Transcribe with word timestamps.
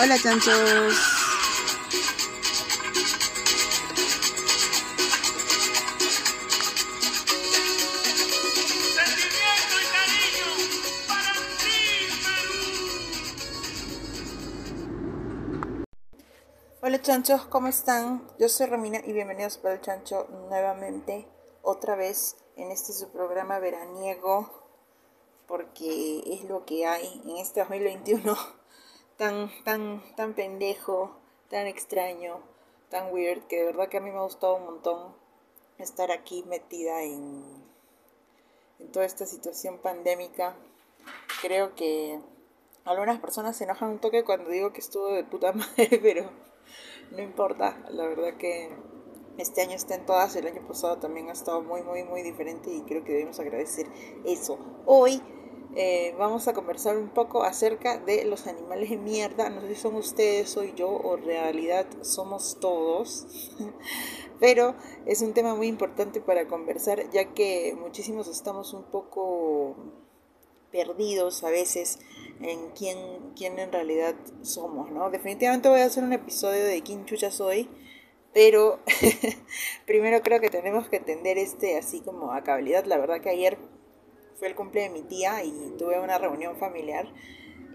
Hola 0.00 0.16
chanchos. 0.16 0.94
Hola 16.80 17.02
chanchos, 17.02 17.44
¿cómo 17.46 17.66
están? 17.66 18.26
Yo 18.38 18.48
soy 18.48 18.66
Romina 18.66 19.00
y 19.04 19.12
bienvenidos 19.12 19.58
para 19.58 19.74
el 19.74 19.80
chancho 19.80 20.28
nuevamente, 20.48 21.28
otra 21.62 21.96
vez 21.96 22.36
en 22.56 22.70
este 22.70 22.92
su 22.92 23.10
programa 23.10 23.58
veraniego, 23.58 24.67
porque 25.48 26.22
es 26.26 26.44
lo 26.44 26.64
que 26.64 26.86
hay 26.86 27.20
en 27.24 27.38
este 27.38 27.60
2021 27.60 28.36
tan, 29.16 29.50
tan, 29.64 30.02
tan 30.14 30.34
pendejo, 30.34 31.16
tan 31.48 31.66
extraño, 31.66 32.40
tan 32.90 33.12
weird, 33.12 33.42
que 33.48 33.56
de 33.56 33.64
verdad 33.64 33.88
que 33.88 33.96
a 33.96 34.00
mí 34.00 34.10
me 34.10 34.18
ha 34.18 34.22
gustado 34.22 34.56
un 34.56 34.66
montón 34.66 35.16
estar 35.78 36.12
aquí 36.12 36.44
metida 36.44 37.02
en, 37.02 37.42
en 38.78 38.92
toda 38.92 39.06
esta 39.06 39.26
situación 39.26 39.78
pandémica. 39.78 40.54
Creo 41.40 41.74
que 41.74 42.20
algunas 42.84 43.18
personas 43.18 43.56
se 43.56 43.64
enojan 43.64 43.90
un 43.90 43.98
toque 44.00 44.24
cuando 44.24 44.50
digo 44.50 44.72
que 44.72 44.80
estuvo 44.80 45.08
de 45.08 45.24
puta 45.24 45.52
madre, 45.54 45.98
pero 46.02 46.30
no 47.10 47.22
importa, 47.22 47.82
la 47.90 48.06
verdad 48.06 48.36
que 48.36 48.70
este 49.38 49.62
año 49.62 49.76
está 49.76 49.94
en 49.94 50.04
todas, 50.04 50.34
el 50.36 50.46
año 50.46 50.66
pasado 50.66 50.98
también 50.98 51.28
ha 51.28 51.32
estado 51.32 51.62
muy, 51.62 51.82
muy, 51.82 52.02
muy 52.02 52.22
diferente 52.22 52.70
y 52.70 52.82
creo 52.82 53.04
que 53.04 53.12
debemos 53.12 53.38
agradecer 53.38 53.86
eso. 54.24 54.58
Hoy 54.84 55.22
eh, 55.80 56.12
vamos 56.18 56.48
a 56.48 56.54
conversar 56.54 56.96
un 56.96 57.08
poco 57.08 57.44
acerca 57.44 57.98
de 57.98 58.24
los 58.24 58.48
animales 58.48 58.90
de 58.90 58.96
mierda. 58.96 59.48
No 59.48 59.60
sé 59.60 59.76
si 59.76 59.80
son 59.80 59.94
ustedes, 59.94 60.50
soy 60.50 60.72
yo 60.74 60.88
o 60.88 61.16
en 61.16 61.24
realidad 61.24 61.86
somos 62.02 62.58
todos. 62.58 63.52
Pero 64.40 64.74
es 65.06 65.22
un 65.22 65.34
tema 65.34 65.54
muy 65.54 65.68
importante 65.68 66.20
para 66.20 66.48
conversar 66.48 67.08
ya 67.12 67.32
que 67.32 67.76
muchísimos 67.78 68.26
estamos 68.26 68.74
un 68.74 68.90
poco 68.90 69.76
perdidos 70.72 71.44
a 71.44 71.50
veces 71.50 72.00
en 72.40 72.70
quién, 72.70 72.98
quién 73.36 73.60
en 73.60 73.70
realidad 73.70 74.16
somos, 74.42 74.90
¿no? 74.90 75.10
Definitivamente 75.10 75.68
voy 75.68 75.78
a 75.78 75.84
hacer 75.84 76.02
un 76.02 76.12
episodio 76.12 76.64
de 76.64 76.82
quién 76.82 77.04
chucha 77.04 77.30
soy, 77.30 77.70
pero 78.34 78.80
primero 79.86 80.22
creo 80.22 80.40
que 80.40 80.50
tenemos 80.50 80.88
que 80.88 80.96
entender 80.96 81.38
este 81.38 81.78
así 81.78 82.00
como 82.00 82.32
a 82.32 82.42
cabalidad. 82.42 82.84
La 82.84 82.98
verdad 82.98 83.20
que 83.20 83.30
ayer 83.30 83.58
fue 84.38 84.48
el 84.48 84.54
cumple 84.54 84.82
de 84.82 84.90
mi 84.90 85.02
tía 85.02 85.42
y 85.44 85.74
tuve 85.78 86.00
una 86.00 86.18
reunión 86.18 86.56
familiar 86.56 87.06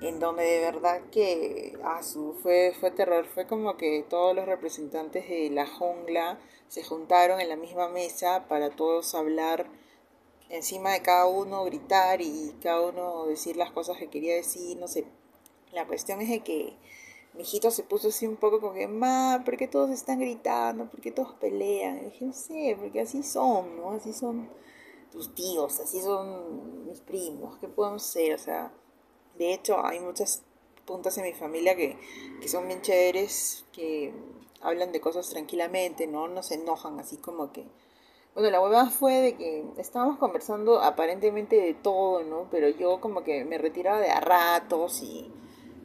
en 0.02 0.20
donde 0.20 0.44
de 0.44 0.60
verdad 0.60 1.02
que 1.12 1.78
ah, 1.84 2.02
fue, 2.42 2.74
fue 2.80 2.92
terror, 2.92 3.26
fue 3.26 3.48
como 3.48 3.78
que 3.78 4.06
todos 4.10 4.36
los 4.36 4.46
representantes 4.46 5.30
de 5.30 5.50
la 5.50 5.66
jungla 5.66 6.40
se 6.68 6.84
juntaron 6.84 7.40
en 7.40 7.50
la 7.50 7.56
misma 7.56 7.88
mesa 7.88 8.46
para 8.48 8.70
todos 8.70 9.16
hablar 9.16 9.68
encima 10.50 10.92
de 10.92 11.02
cada 11.02 11.26
uno, 11.26 11.64
gritar 11.66 12.22
y 12.22 12.54
cada 12.62 12.82
uno 12.82 13.26
decir 13.28 13.56
las 13.56 13.72
cosas 13.72 13.98
que 13.98 14.10
quería 14.10 14.36
decir, 14.36 14.78
no 14.78 14.88
sé. 14.88 15.06
La 15.72 15.88
cuestión 15.88 16.22
es 16.22 16.30
de 16.30 16.42
que 16.42 16.74
mi 17.34 17.42
hijito 17.42 17.72
se 17.72 17.84
puso 17.84 18.10
así 18.10 18.28
un 18.28 18.36
poco 18.36 18.60
como 18.60 18.74
que, 18.74 18.88
ma, 18.88 19.42
¿por 19.46 19.58
qué 19.58 19.68
todos 19.68 19.90
están 19.90 20.20
gritando? 20.20 20.90
¿Por 20.90 21.02
qué 21.02 21.12
todos 21.12 21.34
pelean? 21.34 22.00
Y 22.00 22.06
dije, 22.06 22.26
no 22.26 22.34
sé, 22.34 22.78
porque 22.80 23.02
así 23.02 23.24
son, 23.24 23.78
¿no? 23.78 23.92
Así 23.92 24.14
son 24.14 24.50
tus 25.14 25.34
tíos, 25.36 25.80
así 25.80 26.02
son 26.02 26.88
mis 26.88 27.00
primos, 27.00 27.58
¿qué 27.60 27.68
podemos 27.68 28.02
ser? 28.02 28.34
O 28.34 28.40
sea, 28.40 28.74
de 29.38 29.54
hecho 29.54 29.86
hay 29.86 30.00
muchas 30.00 30.42
puntas 30.86 31.16
en 31.20 31.26
mi 31.26 31.34
familia 31.34 31.76
que, 31.76 31.98
que 32.42 32.48
son 32.48 32.68
bien 32.68 32.82
chéveres, 32.82 33.64
que 33.72 34.12
hablan 34.60 34.92
de 34.92 35.00
cosas 35.00 35.30
tranquilamente, 35.30 36.08
¿no? 36.08 36.28
No 36.28 36.42
se 36.42 36.56
enojan 36.56 37.00
así 37.00 37.18
como 37.18 37.52
que... 37.52 37.68
Bueno, 38.34 38.50
la 38.50 38.60
hueva 38.60 38.90
fue 38.90 39.14
de 39.22 39.36
que 39.36 39.64
estábamos 39.78 40.18
conversando 40.18 40.82
aparentemente 40.82 41.58
de 41.58 41.76
todo, 41.76 42.24
¿no? 42.24 42.48
Pero 42.50 42.68
yo 42.70 43.00
como 43.00 43.24
que 43.24 43.46
me 43.46 43.60
retiraba 43.60 44.00
de 44.00 44.10
a 44.10 44.20
ratos 44.20 45.04
y 45.04 45.32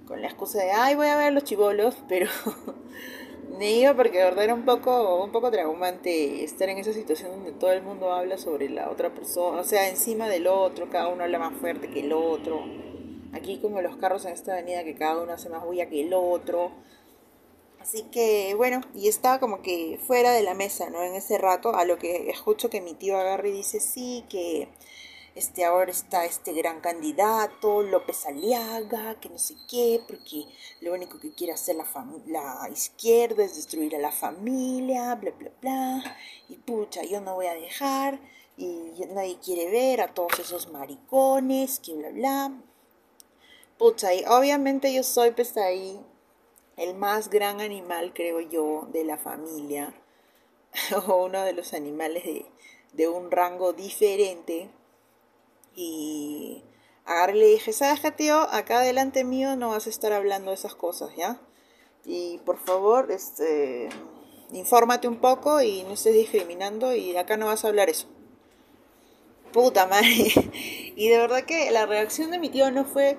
con 0.06 0.22
la 0.22 0.28
excusa 0.28 0.59
de, 0.59 0.71
ay, 0.71 0.94
voy 0.94 1.09
a 1.09 1.19
ver 1.19 1.34
los 1.34 1.44
chivolos, 1.44 1.94
pero 2.09 2.31
iba 3.60 3.94
porque 3.94 4.19
de 4.19 4.25
verdad 4.25 4.44
era 4.44 4.54
un 4.54 4.64
poco, 4.64 5.22
un 5.25 5.32
poco 5.32 5.50
traumante 5.50 6.44
estar 6.44 6.69
en 6.69 6.78
esa 6.78 6.92
situación 6.92 7.31
donde 7.31 7.53
todo 7.53 7.72
el 7.72 7.82
mundo 7.82 8.12
habla 8.12 8.38
sobre 8.38 8.69
la 8.69 8.91
otra 8.91 9.14
persona, 9.14 9.60
o 9.60 9.64
sea, 9.64 9.88
encima 9.88 10.28
del 10.28 10.47
otro, 10.47 10.88
cada 10.91 11.09
uno 11.09 11.25
habla 11.25 11.38
más 11.38 11.54
fuerte 11.58 11.88
que 11.88 12.00
el 12.00 12.12
otro. 12.12 12.62
Aquí 13.32 13.58
como 13.58 13.82
los 13.82 13.97
carros 13.97 14.25
en 14.25 14.32
esta 14.32 14.53
avenida 14.53 14.84
que 14.84 14.94
cada 14.94 15.22
uno 15.22 15.32
hace 15.32 15.48
más 15.50 15.64
bulla 15.64 15.88
que 15.88 16.00
el 16.00 16.14
otro. 16.14 16.72
Así 17.81 18.03
que 18.04 18.54
bueno, 18.56 18.81
y 18.94 19.08
estaba 19.08 19.38
como 19.38 19.62
que 19.62 19.98
fuera 20.06 20.32
de 20.32 20.42
la 20.42 20.54
mesa, 20.54 20.91
¿no? 20.91 21.03
En 21.03 21.14
ese 21.14 21.38
rato, 21.38 21.75
a 21.75 21.84
lo 21.84 21.98
que 21.98 22.31
escucho 22.31 22.70
que 22.70 22.81
mi 22.81 22.94
tío 22.94 23.19
agarra 23.19 23.48
y 23.48 23.53
dice, 23.53 23.81
sí, 23.81 24.25
que 24.28 24.69
este, 25.38 25.65
ahora 25.65 25.93
está 25.93 26.25
este 26.25 26.53
gran 26.53 26.81
candidato, 26.81 27.82
López 27.82 28.26
Aliaga, 28.26 29.21
que 29.21 29.28
no 29.28 29.38
sé 29.38 29.54
qué, 29.71 30.03
porque 30.09 30.47
lo 30.81 30.93
único 30.93 31.21
que 31.21 31.31
quiere 31.31 31.53
hacer 31.53 31.76
la, 31.76 32.69
izquierda 32.72 33.44
es 33.44 33.54
destruir 33.54 33.94
a 33.94 34.00
la 34.00 34.10
familia, 34.10 35.15
bla, 35.15 35.31
bla, 35.31 35.53
bla, 35.60 36.16
y 36.49 36.56
pucha, 36.56 37.04
yo 37.04 37.21
no 37.21 37.37
voy 37.37 37.47
a 37.47 37.54
dejar, 37.54 38.19
y 38.56 38.93
nadie 39.15 39.38
quiere 39.38 39.71
ver 39.71 40.00
a 40.00 40.12
todos 40.12 40.37
esos 40.41 40.72
maricones, 40.72 41.78
que 41.78 41.94
bla, 41.94 42.10
bla. 42.10 42.53
Pucha, 43.78 44.12
y 44.15 44.25
obviamente 44.25 44.93
yo 44.93 45.05
soy 45.05 45.31
pues 45.31 45.56
ahí 45.56 46.05
el 46.76 46.97
más 46.97 47.31
gran 47.31 47.60
animal, 47.60 48.12
creo 48.12 48.41
yo, 48.41 48.88
de 48.93 49.05
la 49.05 49.19
familia, 49.19 49.94
o 51.06 51.26
uno 51.26 51.44
de 51.44 51.53
los 51.53 51.75
animales 51.75 52.25
de, 52.25 52.44
de 52.93 53.06
un 53.06 53.31
rango 53.31 53.72
diferente 53.72 54.69
y 55.78 56.65
agarré 57.05 57.37
y 57.37 57.41
le 57.41 57.47
dije, 57.47 57.72
¿sabes 57.72 58.00
qué, 58.00 58.11
tío? 58.11 58.41
Acá 58.50 58.81
delante 58.81 59.22
mío 59.22 59.55
no 59.55 59.71
vas 59.71 59.87
a 59.87 59.91
estar 59.91 60.12
hablando 60.12 60.53
esas 60.53 60.75
cosas, 60.75 61.11
¿ya? 61.16 61.41
Y 62.05 62.39
por 62.39 62.59
favor, 62.59 63.12
este, 63.12 63.88
infórmate 64.53 65.06
un 65.06 65.21
poco 65.21 65.62
y 65.62 65.84
no 65.84 65.93
estés 65.93 66.15
discriminando 66.15 66.94
y 66.97 67.17
acá 67.17 67.37
no 67.37 67.47
vas 67.47 67.65
a 67.65 67.69
hablar 67.69 67.91
eso. 67.91 68.09
Puta 69.53 69.87
madre. 69.87 70.33
Y 70.99 71.09
de 71.11 71.19
verdad 71.19 71.44
que 71.44 71.71
la 71.71 71.87
reacción 71.87 72.33
de 72.33 72.41
mi 72.41 72.49
tío 72.49 72.72
no 72.72 72.84
fue 72.84 73.17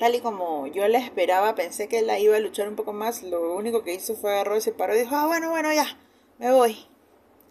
tal 0.00 0.14
y 0.14 0.20
como 0.20 0.66
yo 0.66 0.88
la 0.88 0.98
esperaba. 0.98 1.54
Pensé 1.54 1.88
que 1.88 2.00
la 2.00 2.18
iba 2.18 2.36
a 2.36 2.40
luchar 2.40 2.68
un 2.68 2.74
poco 2.74 2.94
más. 2.94 3.22
Lo 3.22 3.54
único 3.54 3.84
que 3.84 3.92
hizo 3.92 4.16
fue 4.16 4.32
agarró, 4.32 4.58
se 4.62 4.72
paró 4.72 4.96
y 4.96 5.00
dijo, 5.00 5.14
ah, 5.14 5.26
bueno, 5.26 5.50
bueno, 5.50 5.70
ya, 5.74 5.98
me 6.38 6.50
voy. 6.52 6.78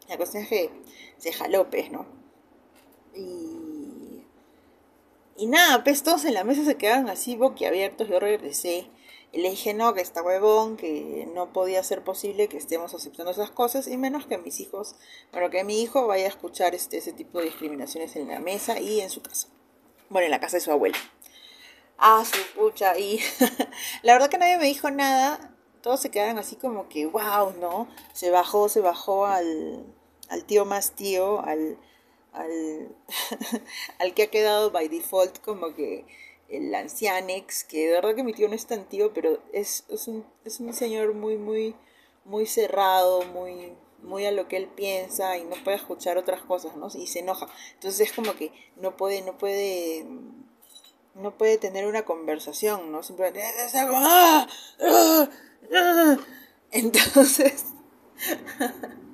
La 0.10 0.18
cuestión 0.18 0.42
es 0.44 0.50
que 0.50 0.72
se 1.18 1.32
jaló, 1.32 1.70
pues, 1.70 1.92
¿no? 1.92 2.08
Y 3.14 3.65
y 5.38 5.48
nada, 5.48 5.84
pues 5.84 6.04
todos 6.04 6.24
en 6.26 6.34
la 6.34 6.44
mesa 6.44 6.64
se 6.64 6.76
quedaron 6.76 7.10
así 7.10 7.36
boquiabiertos. 7.36 8.08
Yo 8.08 8.20
regresé. 8.20 8.88
Le 9.34 9.50
dije, 9.50 9.74
no, 9.74 9.94
que 9.94 10.00
está 10.00 10.24
huevón, 10.24 10.78
que 10.78 11.28
no 11.34 11.52
podía 11.52 11.84
ser 11.84 12.06
posible 12.06 12.48
que 12.48 12.56
estemos 12.56 12.94
aceptando 12.94 13.32
esas 13.32 13.52
cosas, 13.52 13.86
y 13.88 13.98
menos 13.98 14.26
que 14.28 14.38
mis 14.38 14.62
hijos, 14.62 14.96
bueno, 15.34 15.50
que 15.50 15.66
mi 15.66 15.82
hijo 15.82 16.08
vaya 16.08 16.24
a 16.24 16.30
escuchar 16.30 16.74
este, 16.74 17.00
ese 17.00 17.12
tipo 17.12 17.40
de 17.40 17.46
discriminaciones 17.46 18.16
en 18.16 18.30
la 18.30 18.40
mesa 18.40 18.80
y 18.80 19.02
en 19.02 19.10
su 19.10 19.22
casa. 19.22 19.50
Bueno, 20.08 20.26
en 20.26 20.32
la 20.32 20.40
casa 20.40 20.56
de 20.56 20.62
su 20.62 20.72
abuela. 20.72 20.98
Ah, 21.98 22.24
su 22.24 22.40
pucha. 22.58 22.98
Y 22.98 23.20
la 24.04 24.14
verdad 24.14 24.30
que 24.30 24.38
nadie 24.38 24.58
me 24.58 24.68
dijo 24.68 24.90
nada. 24.90 25.54
Todos 25.82 26.00
se 26.00 26.12
quedaron 26.12 26.38
así 26.38 26.56
como 26.56 26.88
que, 26.88 27.06
wow, 27.06 27.52
¿no? 27.60 27.90
Se 28.14 28.32
bajó, 28.32 28.70
se 28.70 28.80
bajó 28.80 29.26
al, 29.26 29.86
al 30.30 30.46
tío 30.46 30.64
más 30.64 30.92
tío, 30.92 31.42
al 31.44 31.78
al, 34.00 34.14
que 34.14 34.24
ha 34.24 34.28
quedado 34.28 34.72
by 34.72 34.88
default 34.88 35.40
como 35.40 35.74
que 35.74 36.06
el 36.50 36.74
ancianex, 36.74 37.64
que 37.64 37.88
de 37.88 37.94
verdad 37.94 38.16
que 38.16 38.24
mi 38.24 38.34
tío 38.34 38.48
no 38.48 38.56
es 38.56 38.68
tan 38.68 38.88
tío, 38.88 39.14
pero 39.14 39.42
es, 39.52 39.86
es, 39.90 40.08
un, 40.08 40.26
es 40.44 40.60
un 40.60 40.74
señor 40.74 41.14
muy, 41.14 41.38
muy, 41.38 41.76
muy 42.24 42.46
cerrado, 42.46 43.24
muy, 43.24 43.74
muy 44.04 44.26
a 44.26 44.32
lo 44.32 44.48
que 44.48 44.58
él 44.58 44.68
piensa 44.68 45.38
y 45.38 45.44
no 45.46 45.56
puede 45.64 45.78
escuchar 45.78 46.18
otras 46.18 46.42
cosas, 46.42 46.76
¿no? 46.76 46.88
Y 46.94 47.08
se 47.08 47.20
enoja. 47.20 47.48
Entonces 47.74 48.10
es 48.10 48.14
como 48.14 48.36
que 48.36 48.52
no 48.76 48.96
puede, 48.96 49.22
no 49.22 49.38
puede, 49.38 50.06
no 51.16 51.38
puede 51.38 51.58
tener 51.58 51.88
una 51.88 52.04
conversación, 52.06 52.92
¿no? 52.92 53.02
Simplemente 53.04 53.42
es 53.66 53.76
algo, 53.76 53.96
¡ah! 53.98 54.48
¡Ah! 54.82 55.30
¡Ah! 55.74 56.18
Entonces, 56.72 57.66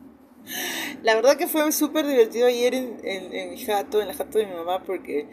la 1.03 1.15
verdad 1.15 1.37
que 1.37 1.47
fue 1.47 1.71
súper 1.71 2.05
divertido 2.07 2.47
ayer 2.47 2.73
en, 2.75 2.99
en, 3.03 3.51
mi 3.51 3.63
jato, 3.63 4.01
en 4.01 4.07
la 4.07 4.13
jato 4.13 4.37
de 4.37 4.45
mi 4.45 4.53
mamá, 4.53 4.83
porque 4.83 5.27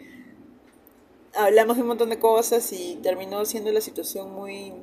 hablamos 1.35 1.77
de 1.77 1.83
un 1.83 1.89
montón 1.89 2.09
de 2.09 2.19
cosas 2.19 2.71
y 2.73 2.99
terminó 3.01 3.45
siendo 3.45 3.71
la 3.71 3.81
situación 3.81 4.31
muy, 4.33 4.73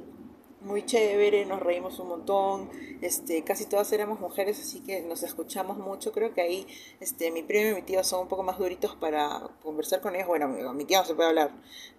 muy 0.61 0.85
chévere, 0.85 1.47
nos 1.47 1.61
reímos 1.61 1.99
un 1.99 2.09
montón, 2.09 2.71
este, 3.01 3.43
casi 3.45 3.67
todas 3.67 3.93
éramos 3.93 4.21
mujeres, 4.21 4.61
así 4.61 4.81
que 4.81 5.01
nos 5.03 5.23
escuchamos 5.23 5.79
mucho. 5.79 6.13
Creo 6.13 6.35
que 6.35 6.41
ahí 6.41 6.67
este, 7.01 7.31
mi 7.31 7.43
primo 7.43 7.71
y 7.71 7.75
mi 7.75 7.83
tío 7.83 8.03
son 8.05 8.23
un 8.23 8.29
poco 8.29 8.43
más 8.43 8.59
duritos 8.59 8.97
para 8.97 9.49
conversar 9.63 10.01
con 10.01 10.15
ellos. 10.15 10.27
Bueno, 10.29 10.49
mi 10.49 10.85
tío 10.85 10.99
no 10.99 11.05
se 11.05 11.15
puede 11.15 11.29
hablar, 11.29 11.53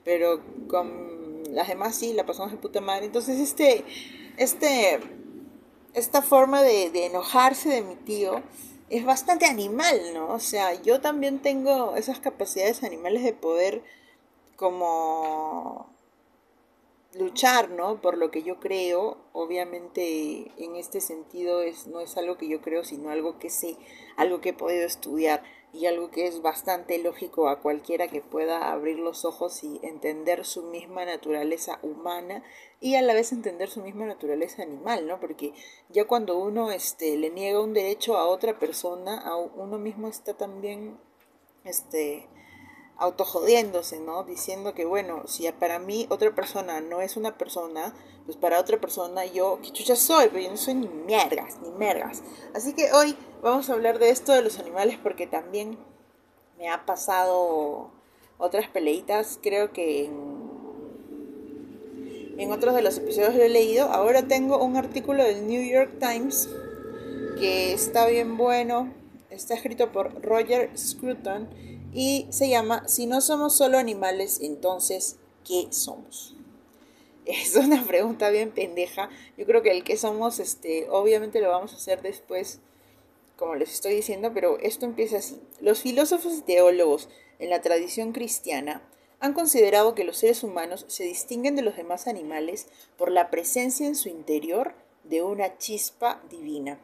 pero 0.03 0.41
con 0.67 1.43
las 1.51 1.67
demás 1.67 1.95
sí, 1.95 2.13
la 2.13 2.25
pasamos 2.25 2.51
de 2.51 2.57
puta 2.57 2.81
madre. 2.81 3.05
Entonces, 3.05 3.39
este, 3.39 3.85
este, 4.37 4.99
esta 5.97 6.21
forma 6.21 6.61
de, 6.61 6.91
de 6.91 7.07
enojarse 7.07 7.69
de 7.69 7.81
mi 7.81 7.95
tío 7.95 8.43
es 8.89 9.03
bastante 9.03 9.45
animal, 9.45 9.99
¿no? 10.13 10.31
O 10.33 10.39
sea, 10.39 10.73
yo 10.81 11.01
también 11.01 11.41
tengo 11.41 11.95
esas 11.95 12.19
capacidades 12.19 12.83
animales 12.83 13.23
de 13.23 13.33
poder 13.33 13.83
como 14.55 15.87
luchar, 17.13 17.71
¿no? 17.71 17.99
Por 17.99 18.17
lo 18.17 18.29
que 18.31 18.43
yo 18.43 18.59
creo, 18.59 19.17
obviamente 19.33 20.51
en 20.57 20.75
este 20.75 21.01
sentido 21.01 21.61
es, 21.63 21.87
no 21.87 21.99
es 21.99 22.15
algo 22.15 22.37
que 22.37 22.47
yo 22.47 22.61
creo, 22.61 22.83
sino 22.83 23.09
algo 23.09 23.39
que 23.39 23.49
sé, 23.49 23.75
algo 24.17 24.39
que 24.39 24.49
he 24.49 24.53
podido 24.53 24.85
estudiar 24.85 25.43
y 25.73 25.85
algo 25.85 26.09
que 26.09 26.27
es 26.27 26.41
bastante 26.41 26.97
lógico 26.97 27.49
a 27.49 27.59
cualquiera 27.59 28.07
que 28.07 28.21
pueda 28.21 28.71
abrir 28.71 28.99
los 28.99 29.25
ojos 29.25 29.63
y 29.63 29.79
entender 29.83 30.45
su 30.45 30.63
misma 30.63 31.05
naturaleza 31.05 31.79
humana 31.81 32.43
y 32.79 32.95
a 32.95 33.01
la 33.01 33.13
vez 33.13 33.31
entender 33.31 33.69
su 33.69 33.81
misma 33.81 34.05
naturaleza 34.05 34.63
animal, 34.63 35.07
¿no? 35.07 35.19
Porque 35.19 35.53
ya 35.89 36.05
cuando 36.05 36.37
uno 36.37 36.71
este, 36.71 37.17
le 37.17 37.29
niega 37.29 37.61
un 37.61 37.73
derecho 37.73 38.17
a 38.17 38.27
otra 38.27 38.57
persona, 38.59 39.19
a 39.19 39.35
uno 39.35 39.77
mismo 39.77 40.07
está 40.07 40.33
también 40.33 40.97
este, 41.63 42.27
autojodiéndose, 42.97 43.99
¿no? 43.99 44.23
Diciendo 44.23 44.73
que, 44.73 44.85
bueno, 44.85 45.23
si 45.27 45.51
para 45.51 45.79
mí 45.79 46.07
otra 46.09 46.33
persona 46.33 46.81
no 46.81 47.01
es 47.01 47.15
una 47.15 47.37
persona, 47.37 47.93
pues 48.25 48.37
para 48.37 48.59
otra 48.59 48.79
persona 48.79 49.25
yo, 49.25 49.59
¿qué 49.61 49.71
chucha 49.71 49.95
soy? 49.95 50.29
Pero 50.29 50.43
yo 50.43 50.49
no 50.49 50.57
soy 50.57 50.73
ni 50.73 50.87
mergas, 50.87 51.59
ni 51.61 51.69
mergas. 51.71 52.23
Así 52.53 52.73
que 52.73 52.91
hoy 52.91 53.15
vamos 53.41 53.69
a 53.69 53.73
hablar 53.73 53.99
de 53.99 54.09
esto 54.09 54.33
de 54.33 54.41
los 54.41 54.57
animales 54.59 54.97
porque 55.01 55.27
también 55.27 55.77
me 56.57 56.69
ha 56.69 56.85
pasado 56.85 57.91
otras 58.39 58.67
peleitas, 58.69 59.39
creo 59.41 59.71
que 59.71 60.05
en, 60.05 60.47
en 62.39 62.51
otros 62.51 62.73
de 62.73 62.81
los 62.81 62.97
episodios 62.97 63.35
lo 63.35 63.43
he 63.43 63.49
leído. 63.49 63.91
Ahora 63.91 64.27
tengo 64.27 64.63
un 64.63 64.75
artículo 64.75 65.23
del 65.23 65.45
New 65.47 65.63
York 65.63 65.99
Times 65.99 66.49
que 67.39 67.73
está 67.73 68.07
bien 68.07 68.37
bueno, 68.37 68.91
está 69.29 69.53
escrito 69.53 69.91
por 69.91 70.19
Roger 70.23 70.75
Scruton 70.75 71.76
y 71.93 72.27
se 72.29 72.49
llama 72.49 72.87
Si 72.87 73.05
no 73.05 73.21
somos 73.21 73.55
solo 73.55 73.77
animales, 73.77 74.39
entonces, 74.41 75.17
¿qué 75.45 75.67
somos? 75.71 76.35
Es 77.25 77.55
una 77.57 77.83
pregunta 77.83 78.29
bien 78.29 78.51
pendeja. 78.51 79.09
Yo 79.37 79.45
creo 79.45 79.61
que 79.61 79.71
el 79.71 79.83
que 79.83 79.97
somos, 79.97 80.39
este, 80.39 80.89
obviamente 80.89 81.41
lo 81.41 81.49
vamos 81.49 81.73
a 81.73 81.75
hacer 81.75 82.01
después, 82.01 82.61
como 83.35 83.55
les 83.55 83.73
estoy 83.73 83.95
diciendo, 83.95 84.31
pero 84.33 84.57
esto 84.59 84.85
empieza 84.85 85.17
así. 85.17 85.41
Los 85.59 85.81
filósofos 85.81 86.33
y 86.33 86.41
teólogos 86.41 87.09
en 87.39 87.49
la 87.49 87.61
tradición 87.61 88.13
cristiana 88.13 88.81
han 89.19 89.33
considerado 89.33 89.95
que 89.95 90.03
los 90.03 90.17
seres 90.17 90.43
humanos 90.43 90.85
se 90.87 91.03
distinguen 91.03 91.55
de 91.55 91.63
los 91.63 91.75
demás 91.75 92.07
animales 92.07 92.67
por 92.97 93.11
la 93.11 93.29
presencia 93.29 93.87
en 93.87 93.95
su 93.95 94.09
interior 94.09 94.73
de 95.03 95.23
una 95.23 95.57
chispa 95.57 96.21
divina. 96.29 96.79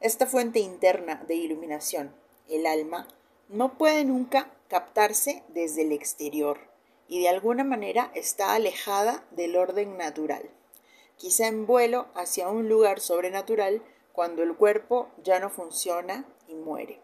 Esta 0.00 0.26
fuente 0.26 0.60
interna 0.60 1.24
de 1.28 1.34
iluminación, 1.34 2.14
el 2.48 2.66
alma, 2.66 3.08
no 3.48 3.78
puede 3.78 4.04
nunca 4.04 4.52
captarse 4.68 5.42
desde 5.48 5.82
el 5.82 5.92
exterior 5.92 6.58
y 7.08 7.20
de 7.20 7.28
alguna 7.30 7.64
manera 7.64 8.10
está 8.14 8.52
alejada 8.52 9.26
del 9.30 9.56
orden 9.56 9.96
natural, 9.96 10.50
quizá 11.16 11.46
en 11.46 11.66
vuelo 11.66 12.08
hacia 12.14 12.48
un 12.48 12.68
lugar 12.68 13.00
sobrenatural 13.00 13.82
cuando 14.12 14.42
el 14.42 14.54
cuerpo 14.54 15.08
ya 15.22 15.40
no 15.40 15.48
funciona 15.48 16.26
y 16.46 16.54
muere. 16.54 17.00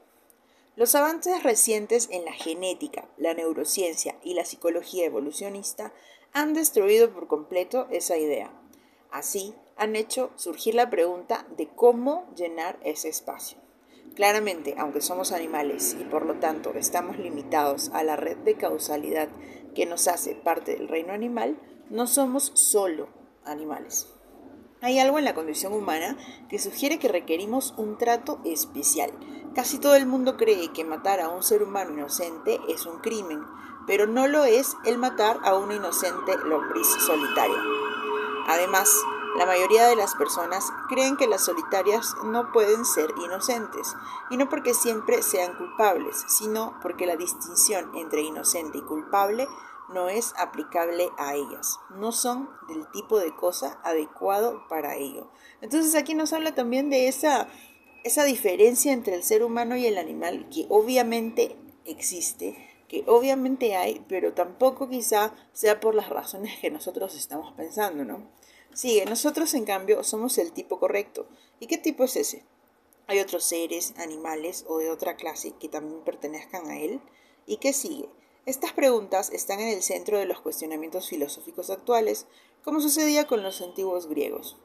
Los 0.76 0.94
avances 0.94 1.43
recientes 1.43 2.08
en 2.11 2.25
la 2.25 2.32
genética, 2.32 3.08
la 3.17 3.32
neurociencia 3.32 4.19
y 4.23 4.35
la 4.35 4.44
psicología 4.44 5.06
evolucionista 5.06 5.93
han 6.32 6.52
destruido 6.52 7.12
por 7.12 7.29
completo 7.29 7.87
esa 7.91 8.19
idea. 8.19 8.50
Así, 9.11 9.55
han 9.76 9.96
hecho 9.96 10.31
surgir 10.35 10.75
la 10.75 10.91
pregunta 10.91 11.46
de 11.56 11.69
cómo 11.69 12.29
llenar 12.35 12.79
ese 12.82 13.08
espacio. 13.08 13.64
Claramente, 14.15 14.77
aunque 14.79 15.01
somos 15.01 15.33
animales 15.33 15.97
y 16.01 16.05
por 16.05 16.25
lo 16.25 16.35
tanto 16.35 16.73
estamos 16.75 17.19
limitados 17.19 17.91
a 17.93 18.05
la 18.05 18.15
red 18.15 18.37
de 18.39 18.55
causalidad 18.55 19.29
que 19.75 19.87
nos 19.87 20.07
hace 20.07 20.35
parte 20.37 20.77
del 20.77 20.89
reino 20.89 21.13
animal, 21.13 21.59
no 21.91 22.07
somos 22.07 22.53
solo 22.55 23.09
animales. 23.45 24.07
Hay 24.81 24.99
algo 24.99 25.19
en 25.19 25.25
la 25.25 25.35
condición 25.35 25.73
humana 25.73 26.17
que 26.49 26.59
sugiere 26.59 26.99
que 26.99 27.09
requerimos 27.09 27.75
un 27.77 27.99
trato 27.99 28.41
especial. 28.45 29.11
Casi 29.55 29.79
todo 29.79 29.97
el 29.97 30.07
mundo 30.07 30.37
cree 30.37 30.73
que 30.73 30.85
matar 30.85 31.21
a 31.21 31.31
un 31.31 31.43
ser 31.43 31.63
humano 31.63 31.93
inocente 31.93 32.61
es 32.69 32.87
un 32.87 32.99
crimen, 33.01 33.41
pero 33.87 34.07
no 34.07 34.29
lo 34.29 34.45
es 34.45 34.77
el 34.85 34.99
matar 34.99 35.41
a 35.43 35.57
una 35.57 35.75
inocente 35.75 36.37
lombriz 36.45 36.87
solitaria. 36.87 37.57
Además, 38.47 38.91
la 39.37 39.47
mayoría 39.47 39.87
de 39.89 39.97
las 39.97 40.15
personas 40.15 40.65
creen 40.89 41.17
que 41.17 41.27
las 41.27 41.45
solitarias 41.45 42.15
no 42.25 42.53
pueden 42.53 42.85
ser 42.85 43.11
inocentes, 43.25 43.95
y 44.31 44.37
no 44.37 44.49
porque 44.49 44.75
siempre 44.75 45.23
sean 45.23 45.57
culpables, 45.57 46.25
sino 46.29 46.79
porque 46.81 47.07
la 47.07 47.17
distinción 47.17 47.95
entre 47.97 48.23
inocente 48.23 48.79
y 48.79 48.83
culpable 48.83 49.49
no 49.89 50.09
es 50.09 50.35
aplicable 50.39 51.11
a 51.19 51.35
ellas, 51.35 51.79
no 51.91 52.13
son 52.13 52.49
del 52.69 52.91
tipo 52.93 53.19
de 53.19 53.35
cosa 53.35 53.81
adecuado 53.83 54.67
para 54.69 54.97
ello. 54.97 55.29
Entonces 55.61 55.95
aquí 55.95 56.15
nos 56.15 56.33
habla 56.33 56.55
también 56.55 56.89
de 56.89 57.09
esa, 57.09 57.49
esa 58.05 58.25
diferencia 58.25 58.93
entre 58.93 59.15
el 59.15 59.25
ser 59.25 59.43
humano 59.43 59.77
y 59.77 59.87
el 59.87 59.99
animal 59.99 60.49
que 60.49 60.67
obviamente 60.69 61.57
existe, 61.85 62.71
que 62.89 63.05
obviamente 63.07 63.77
hay, 63.77 64.05
pero 64.09 64.33
tampoco 64.33 64.89
quizá 64.89 65.35
sea 65.53 65.81
por 65.81 65.95
las 65.95 66.09
razones 66.09 66.59
que 66.61 66.71
nosotros 66.71 67.15
estamos 67.15 67.53
pensando, 67.55 68.05
¿no? 68.05 68.29
Sigue, 68.75 69.05
nosotros 69.06 69.55
en 69.55 69.65
cambio 69.65 70.03
somos 70.03 70.37
el 70.37 70.50
tipo 70.50 70.81
correcto. 70.81 71.26
¿Y 71.61 71.69
qué 71.69 71.79
tipo 71.79 72.03
es 72.03 72.17
ese? 72.17 72.44
¿Hay 73.06 73.21
otros 73.21 73.44
seres, 73.44 73.94
animales 73.99 74.65
o 74.67 74.79
de 74.79 74.91
otra 74.91 75.15
clase 75.15 75.53
que 75.61 75.69
también 75.69 76.03
pertenezcan 76.03 76.67
a 76.69 76.81
él? 76.81 77.00
¿Y 77.47 77.59
qué 77.59 77.73
sigue? 77.73 78.09
Estas 78.47 78.73
preguntas 78.73 79.31
están 79.31 79.61
en 79.61 79.69
el 79.69 79.82
centro 79.82 80.19
de 80.19 80.26
los 80.26 80.41
cuestionamientos 80.41 81.09
filosóficos 81.09 81.71
actuales, 81.71 82.26
como 82.65 82.81
sucedía 82.81 83.29
con 83.29 83.44
los 83.44 83.62
antiguos 83.62 84.09
griegos. 84.09 84.56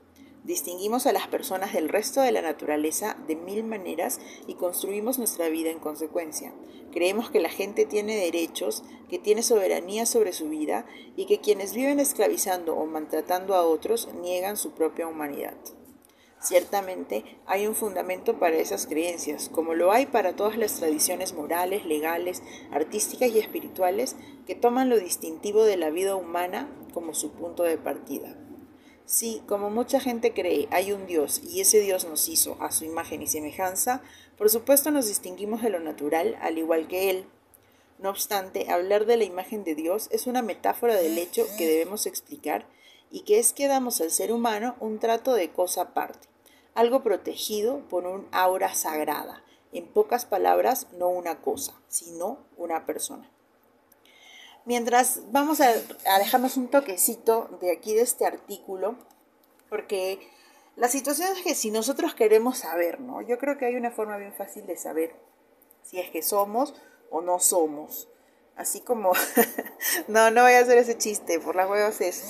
Distinguimos 0.49 1.05
a 1.05 1.11
las 1.11 1.27
personas 1.27 1.73
del 1.73 1.89
resto 1.89 2.21
de 2.21 2.31
la 2.31 2.41
naturaleza 2.41 3.15
de 3.27 3.35
mil 3.35 3.63
maneras 3.63 4.19
y 4.47 4.55
construimos 4.55 5.19
nuestra 5.19 5.47
vida 5.47 5.69
en 5.69 5.77
consecuencia. 5.77 6.55
Creemos 6.91 7.29
que 7.29 7.39
la 7.39 7.49
gente 7.49 7.85
tiene 7.85 8.15
derechos, 8.15 8.83
que 9.09 9.19
tiene 9.19 9.43
soberanía 9.43 10.07
sobre 10.07 10.33
su 10.33 10.49
vida 10.49 10.87
y 11.15 11.27
que 11.27 11.39
quienes 11.39 11.75
viven 11.75 11.99
esclavizando 11.99 12.75
o 12.75 12.87
maltratando 12.87 13.53
a 13.53 13.61
otros 13.61 14.11
niegan 14.23 14.57
su 14.57 14.71
propia 14.71 15.05
humanidad. 15.05 15.53
Ciertamente 16.41 17.25
hay 17.45 17.67
un 17.67 17.75
fundamento 17.75 18.39
para 18.39 18.57
esas 18.57 18.87
creencias, 18.87 19.49
como 19.49 19.75
lo 19.75 19.91
hay 19.91 20.07
para 20.07 20.35
todas 20.35 20.57
las 20.57 20.73
tradiciones 20.79 21.35
morales, 21.35 21.85
legales, 21.85 22.41
artísticas 22.71 23.29
y 23.29 23.37
espirituales 23.37 24.15
que 24.47 24.55
toman 24.55 24.89
lo 24.89 24.99
distintivo 24.99 25.63
de 25.63 25.77
la 25.77 25.91
vida 25.91 26.15
humana 26.15 26.75
como 26.91 27.13
su 27.13 27.33
punto 27.33 27.61
de 27.61 27.77
partida. 27.77 28.35
Si, 29.09 29.41
como 29.47 29.71
mucha 29.71 29.99
gente 29.99 30.35
cree, 30.35 30.67
hay 30.69 30.91
un 30.91 31.07
Dios 31.07 31.41
y 31.43 31.61
ese 31.61 31.79
Dios 31.79 32.05
nos 32.05 32.29
hizo 32.29 32.57
a 32.61 32.71
su 32.71 32.85
imagen 32.85 33.23
y 33.23 33.27
semejanza, 33.27 34.03
por 34.37 34.51
supuesto 34.51 34.91
nos 34.91 35.07
distinguimos 35.07 35.63
de 35.63 35.71
lo 35.71 35.79
natural 35.79 36.37
al 36.41 36.59
igual 36.59 36.87
que 36.87 37.09
Él. 37.09 37.25
No 37.97 38.11
obstante, 38.11 38.69
hablar 38.69 39.07
de 39.07 39.17
la 39.17 39.23
imagen 39.23 39.63
de 39.63 39.73
Dios 39.73 40.09
es 40.11 40.27
una 40.27 40.43
metáfora 40.43 40.93
del 40.93 41.17
hecho 41.17 41.43
que 41.57 41.65
debemos 41.65 42.05
explicar 42.05 42.67
y 43.09 43.21
que 43.21 43.39
es 43.39 43.51
que 43.51 43.67
damos 43.67 43.99
al 43.99 44.11
ser 44.11 44.31
humano 44.31 44.75
un 44.79 44.99
trato 44.99 45.33
de 45.33 45.49
cosa 45.49 45.81
aparte, 45.81 46.27
algo 46.75 47.01
protegido 47.01 47.79
por 47.89 48.05
un 48.05 48.27
aura 48.31 48.75
sagrada, 48.75 49.43
en 49.73 49.87
pocas 49.87 50.27
palabras, 50.27 50.85
no 50.99 51.09
una 51.09 51.41
cosa, 51.41 51.73
sino 51.87 52.45
una 52.57 52.85
persona. 52.85 53.27
Mientras 54.69 55.21
vamos 55.31 55.61
a, 55.61 55.73
dejarnos 56.19 56.55
un 56.55 56.67
toquecito 56.67 57.57
de 57.59 57.71
aquí 57.71 57.95
de 57.95 58.03
este 58.03 58.27
artículo, 58.27 58.99
porque 59.67 60.19
la 60.75 60.87
situación 60.87 61.35
es 61.35 61.41
que 61.41 61.55
si 61.55 61.71
nosotros 61.71 62.13
queremos 62.13 62.59
saber, 62.59 62.99
¿no? 62.99 63.23
Yo 63.23 63.39
creo 63.39 63.57
que 63.57 63.65
hay 63.65 63.75
una 63.75 63.89
forma 63.89 64.17
bien 64.17 64.31
fácil 64.31 64.67
de 64.67 64.77
saber 64.77 65.15
si 65.81 65.99
es 65.99 66.11
que 66.11 66.21
somos 66.21 66.75
o 67.09 67.21
no 67.21 67.39
somos. 67.39 68.09
Así 68.55 68.79
como, 68.81 69.13
no, 70.07 70.29
no 70.29 70.43
voy 70.43 70.53
a 70.53 70.59
hacer 70.59 70.77
ese 70.77 70.99
chiste, 70.99 71.39
por 71.39 71.55
las 71.55 71.67
huevas 71.67 71.99
es. 71.99 72.23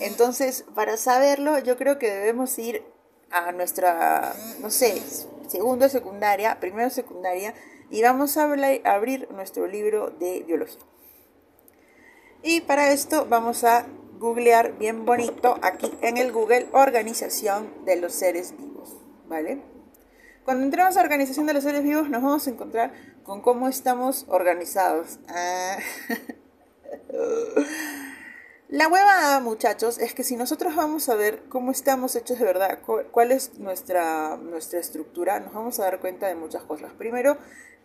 Entonces, 0.00 0.64
para 0.74 0.96
saberlo, 0.96 1.60
yo 1.60 1.76
creo 1.76 2.00
que 2.00 2.10
debemos 2.10 2.58
ir 2.58 2.84
a 3.30 3.52
nuestra, 3.52 4.34
no 4.58 4.72
sé, 4.72 5.00
segundo 5.46 5.88
secundaria, 5.88 6.58
primero 6.58 6.90
secundaria, 6.90 7.54
y 7.88 8.02
vamos 8.02 8.36
a 8.36 8.52
abrir 8.82 9.30
nuestro 9.30 9.68
libro 9.68 10.10
de 10.10 10.42
biología. 10.42 10.93
Y 12.46 12.60
para 12.60 12.92
esto 12.92 13.26
vamos 13.26 13.64
a 13.64 13.86
googlear 14.18 14.76
bien 14.76 15.06
bonito 15.06 15.58
aquí 15.62 15.90
en 16.02 16.18
el 16.18 16.30
Google 16.30 16.68
Organización 16.72 17.72
de 17.86 17.96
los 17.96 18.12
Seres 18.12 18.54
Vivos, 18.58 18.98
¿vale? 19.26 19.62
Cuando 20.44 20.62
entremos 20.62 20.98
a 20.98 21.00
Organización 21.00 21.46
de 21.46 21.54
los 21.54 21.64
Seres 21.64 21.82
Vivos 21.82 22.10
nos 22.10 22.22
vamos 22.22 22.46
a 22.46 22.50
encontrar 22.50 22.92
con 23.22 23.40
cómo 23.40 23.66
estamos 23.66 24.26
organizados. 24.28 25.18
Ah. 25.26 25.78
La 28.68 28.88
hueva, 28.88 29.38
muchachos, 29.40 29.98
es 29.98 30.14
que 30.14 30.24
si 30.24 30.36
nosotros 30.36 30.74
vamos 30.74 31.10
a 31.10 31.14
ver 31.14 31.42
cómo 31.50 31.70
estamos 31.70 32.16
hechos 32.16 32.38
de 32.38 32.46
verdad, 32.46 32.78
cuál 32.82 33.30
es 33.30 33.58
nuestra, 33.58 34.38
nuestra 34.38 34.80
estructura, 34.80 35.38
nos 35.38 35.52
vamos 35.52 35.78
a 35.78 35.84
dar 35.84 36.00
cuenta 36.00 36.28
de 36.28 36.34
muchas 36.34 36.62
cosas. 36.62 36.90
Primero, 36.94 37.36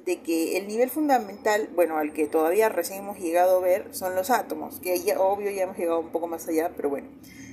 de 0.05 0.21
que 0.21 0.55
el 0.57 0.67
nivel 0.67 0.89
fundamental, 0.89 1.69
bueno, 1.75 1.97
al 1.97 2.13
que 2.13 2.27
todavía 2.27 2.69
recién 2.69 2.99
hemos 2.99 3.19
llegado 3.19 3.57
a 3.57 3.59
ver, 3.59 3.93
son 3.93 4.15
los 4.15 4.29
átomos, 4.29 4.79
que 4.79 4.97
ya, 5.01 5.19
obvio 5.19 5.51
ya 5.51 5.63
hemos 5.63 5.77
llegado 5.77 5.99
un 5.99 6.13
poco 6.13 6.27
más 6.27 6.47
allá, 6.47 6.71
pero 6.77 6.89
bueno. 6.89 7.09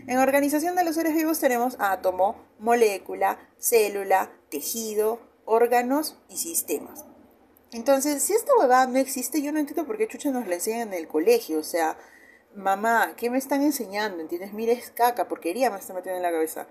En 0.07 0.19
organización 0.19 0.77
de 0.77 0.85
los 0.85 0.95
seres 0.95 1.13
vivos 1.13 1.41
tenemos 1.41 1.75
átomo, 1.81 2.47
molécula, 2.61 3.41
célula, 3.59 4.31
tejido, 4.51 5.19
órganos 5.45 6.17
y 6.29 6.37
sistemas. 6.37 7.05
Entonces, 7.73 8.23
si 8.23 8.35
esta 8.35 8.53
huevada 8.57 8.87
no 8.87 8.99
existe, 8.99 9.43
yo 9.43 9.51
no 9.51 9.59
entiendo 9.59 9.85
por 9.85 9.99
qué 9.99 10.07
chucha 10.07 10.31
nos 10.31 10.47
la 10.47 10.55
enseñan 10.55 10.89
en 10.89 10.95
el 10.95 11.09
colegio, 11.09 11.59
o 11.59 11.65
sea 11.65 11.99
mamá, 12.57 13.15
¿qué 13.17 13.31
me 13.31 13.39
están 13.39 13.63
enseñando? 13.63 14.21
¿Entiendes? 14.21 14.53
Mire, 14.53 14.73
es 14.73 14.91
caca, 14.91 15.29
porquería 15.29 15.71
me 15.71 15.79
está 15.79 15.95
metiendo 15.95 16.17
en 16.17 16.23
la 16.23 16.33
cabeza. 16.33 16.67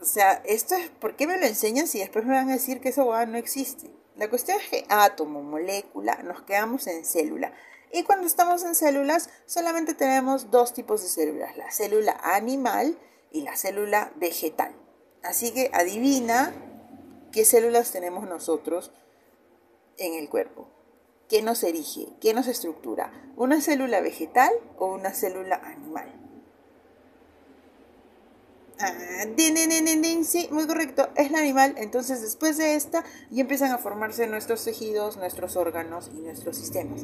O 0.00 0.04
sea, 0.04 0.42
esto 0.44 0.74
es, 0.74 0.88
¿por 0.90 1.16
qué 1.16 1.26
me 1.26 1.38
lo 1.38 1.46
enseñan 1.46 1.86
si 1.86 1.98
después 1.98 2.24
me 2.24 2.34
van 2.34 2.50
a 2.50 2.54
decir 2.54 2.80
que 2.80 2.90
hueá 2.90 3.26
no 3.26 3.38
existe? 3.38 3.90
La 4.16 4.28
cuestión 4.28 4.58
es 4.60 4.68
que 4.68 4.86
átomo, 4.88 5.42
molécula, 5.42 6.22
nos 6.22 6.42
quedamos 6.42 6.86
en 6.86 7.04
célula. 7.04 7.52
Y 7.92 8.02
cuando 8.02 8.26
estamos 8.26 8.64
en 8.64 8.74
células, 8.74 9.30
solamente 9.46 9.94
tenemos 9.94 10.50
dos 10.50 10.72
tipos 10.72 11.02
de 11.02 11.08
células, 11.08 11.56
la 11.56 11.70
célula 11.70 12.18
animal 12.22 12.98
y 13.30 13.42
la 13.42 13.56
célula 13.56 14.12
vegetal. 14.16 14.74
Así 15.22 15.52
que 15.52 15.70
adivina 15.72 16.52
qué 17.32 17.44
células 17.44 17.92
tenemos 17.92 18.28
nosotros 18.28 18.92
en 19.96 20.14
el 20.14 20.28
cuerpo. 20.28 20.73
¿Qué 21.28 21.42
nos 21.42 21.62
erige? 21.62 22.08
¿Qué 22.20 22.34
nos 22.34 22.46
estructura? 22.46 23.12
¿Una 23.36 23.60
célula 23.60 24.00
vegetal 24.00 24.52
o 24.78 24.86
una 24.86 25.12
célula 25.12 25.56
animal? 25.56 26.24
Ah, 28.78 28.92
sí, 30.24 30.48
muy 30.50 30.66
correcto, 30.66 31.08
es 31.16 31.30
la 31.30 31.38
animal. 31.38 31.74
Entonces, 31.78 32.20
después 32.20 32.58
de 32.58 32.74
esta, 32.74 33.04
ya 33.30 33.42
empiezan 33.42 33.70
a 33.72 33.78
formarse 33.78 34.26
nuestros 34.26 34.64
tejidos, 34.64 35.16
nuestros 35.16 35.56
órganos 35.56 36.10
y 36.12 36.20
nuestros 36.20 36.56
sistemas. 36.56 37.02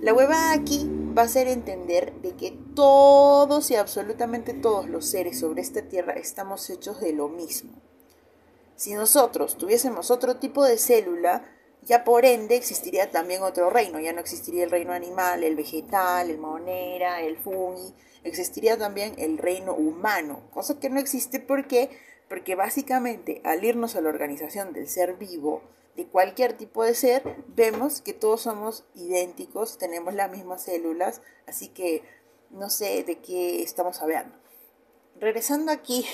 La 0.00 0.12
hueva 0.12 0.52
aquí 0.52 0.90
va 1.16 1.22
a 1.22 1.28
ser 1.28 1.46
entender 1.46 2.12
de 2.20 2.32
que 2.32 2.58
todos 2.74 3.70
y 3.70 3.76
absolutamente 3.76 4.54
todos 4.54 4.88
los 4.88 5.06
seres 5.06 5.38
sobre 5.38 5.62
esta 5.62 5.82
tierra 5.82 6.14
estamos 6.14 6.68
hechos 6.68 7.00
de 7.00 7.12
lo 7.12 7.28
mismo. 7.28 7.72
Si 8.76 8.92
nosotros 8.94 9.56
tuviésemos 9.56 10.10
otro 10.10 10.36
tipo 10.36 10.64
de 10.64 10.78
célula, 10.78 11.44
ya 11.84 12.04
por 12.04 12.24
ende 12.24 12.56
existiría 12.56 13.10
también 13.10 13.42
otro 13.42 13.70
reino, 13.70 14.00
ya 14.00 14.12
no 14.12 14.20
existiría 14.20 14.64
el 14.64 14.70
reino 14.70 14.92
animal, 14.92 15.44
el 15.44 15.56
vegetal, 15.56 16.30
el 16.30 16.38
monera, 16.38 17.20
el 17.20 17.36
fungi, 17.36 17.94
existiría 18.22 18.76
también 18.76 19.14
el 19.18 19.38
reino 19.38 19.74
humano, 19.74 20.42
cosa 20.50 20.80
que 20.80 20.90
no 20.90 20.98
existe 20.98 21.40
¿por 21.40 21.66
qué? 21.66 21.90
porque 22.28 22.54
básicamente 22.54 23.40
al 23.44 23.64
irnos 23.64 23.96
a 23.96 24.00
la 24.00 24.08
organización 24.08 24.72
del 24.72 24.88
ser 24.88 25.14
vivo, 25.14 25.62
de 25.96 26.06
cualquier 26.06 26.54
tipo 26.54 26.82
de 26.82 26.94
ser, 26.94 27.22
vemos 27.48 28.00
que 28.00 28.12
todos 28.12 28.42
somos 28.42 28.84
idénticos, 28.94 29.78
tenemos 29.78 30.14
las 30.14 30.30
mismas 30.30 30.62
células, 30.62 31.20
así 31.46 31.68
que 31.68 32.02
no 32.50 32.70
sé 32.70 33.04
de 33.04 33.18
qué 33.18 33.62
estamos 33.62 34.02
hablando. 34.02 34.36
Regresando 35.20 35.70
aquí 35.70 36.04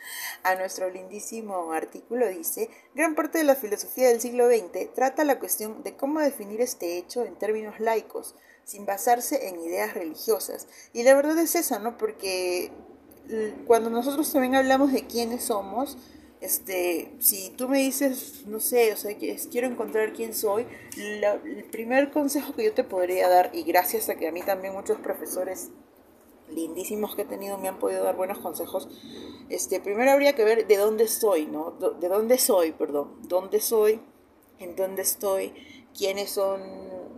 a 0.42 0.54
nuestro 0.54 0.90
lindísimo 0.90 1.72
artículo, 1.72 2.28
dice, 2.28 2.68
gran 2.94 3.14
parte 3.14 3.38
de 3.38 3.44
la 3.44 3.54
filosofía 3.54 4.08
del 4.08 4.20
siglo 4.20 4.48
XX 4.48 4.94
trata 4.94 5.24
la 5.24 5.38
cuestión 5.38 5.82
de 5.82 5.96
cómo 5.96 6.20
definir 6.20 6.60
este 6.60 6.98
hecho 6.98 7.24
en 7.24 7.36
términos 7.36 7.80
laicos, 7.80 8.34
sin 8.64 8.84
basarse 8.84 9.48
en 9.48 9.60
ideas 9.60 9.94
religiosas. 9.94 10.68
Y 10.92 11.02
la 11.02 11.14
verdad 11.14 11.38
es 11.38 11.54
esa, 11.54 11.78
¿no? 11.78 11.96
Porque 11.96 12.70
cuando 13.66 13.90
nosotros 13.90 14.30
también 14.32 14.54
hablamos 14.54 14.92
de 14.92 15.06
quiénes 15.06 15.44
somos, 15.44 15.96
este, 16.40 17.12
si 17.18 17.50
tú 17.50 17.68
me 17.68 17.78
dices, 17.78 18.46
no 18.46 18.60
sé, 18.60 18.92
o 18.92 18.96
sea, 18.96 19.14
quiero 19.50 19.66
encontrar 19.66 20.12
quién 20.12 20.34
soy, 20.34 20.66
el 20.96 21.64
primer 21.70 22.10
consejo 22.10 22.54
que 22.54 22.64
yo 22.64 22.72
te 22.72 22.84
podría 22.84 23.28
dar, 23.28 23.50
y 23.52 23.62
gracias 23.62 24.08
a 24.08 24.16
que 24.16 24.28
a 24.28 24.32
mí 24.32 24.42
también 24.42 24.74
muchos 24.74 24.98
profesores 24.98 25.70
lindísimos 26.52 27.14
que 27.14 27.22
he 27.22 27.24
tenido 27.24 27.58
me 27.58 27.68
han 27.68 27.78
podido 27.78 28.04
dar 28.04 28.16
buenos 28.16 28.38
consejos. 28.38 28.88
Este, 29.48 29.80
primero 29.80 30.10
habría 30.10 30.34
que 30.34 30.44
ver 30.44 30.66
de 30.66 30.76
dónde 30.76 31.04
estoy, 31.04 31.46
¿no? 31.46 31.72
De 31.72 32.08
dónde 32.08 32.38
soy, 32.38 32.72
perdón. 32.72 33.16
¿Dónde 33.22 33.60
soy? 33.60 34.00
¿En 34.58 34.76
dónde 34.76 35.02
estoy? 35.02 35.52
¿Quiénes 35.96 36.30
son 36.30 36.62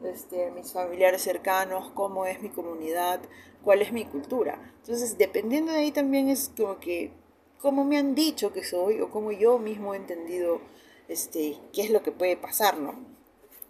este, 0.04 0.50
mis 0.50 0.72
familiares 0.72 1.22
cercanos? 1.22 1.90
¿Cómo 1.94 2.26
es 2.26 2.40
mi 2.40 2.48
comunidad? 2.48 3.20
¿Cuál 3.62 3.82
es 3.82 3.92
mi 3.92 4.04
cultura? 4.04 4.74
Entonces, 4.78 5.18
dependiendo 5.18 5.72
de 5.72 5.78
ahí 5.78 5.92
también 5.92 6.28
es 6.28 6.50
como 6.56 6.78
que 6.78 7.12
cómo 7.60 7.84
me 7.84 7.98
han 7.98 8.14
dicho 8.14 8.52
que 8.52 8.64
soy 8.64 9.00
o 9.00 9.10
cómo 9.10 9.30
yo 9.30 9.58
mismo 9.58 9.94
he 9.94 9.96
entendido 9.96 10.60
este, 11.08 11.58
qué 11.72 11.82
es 11.82 11.90
lo 11.90 12.02
que 12.02 12.12
puede 12.12 12.36
pasar, 12.36 12.78
¿no? 12.78 12.94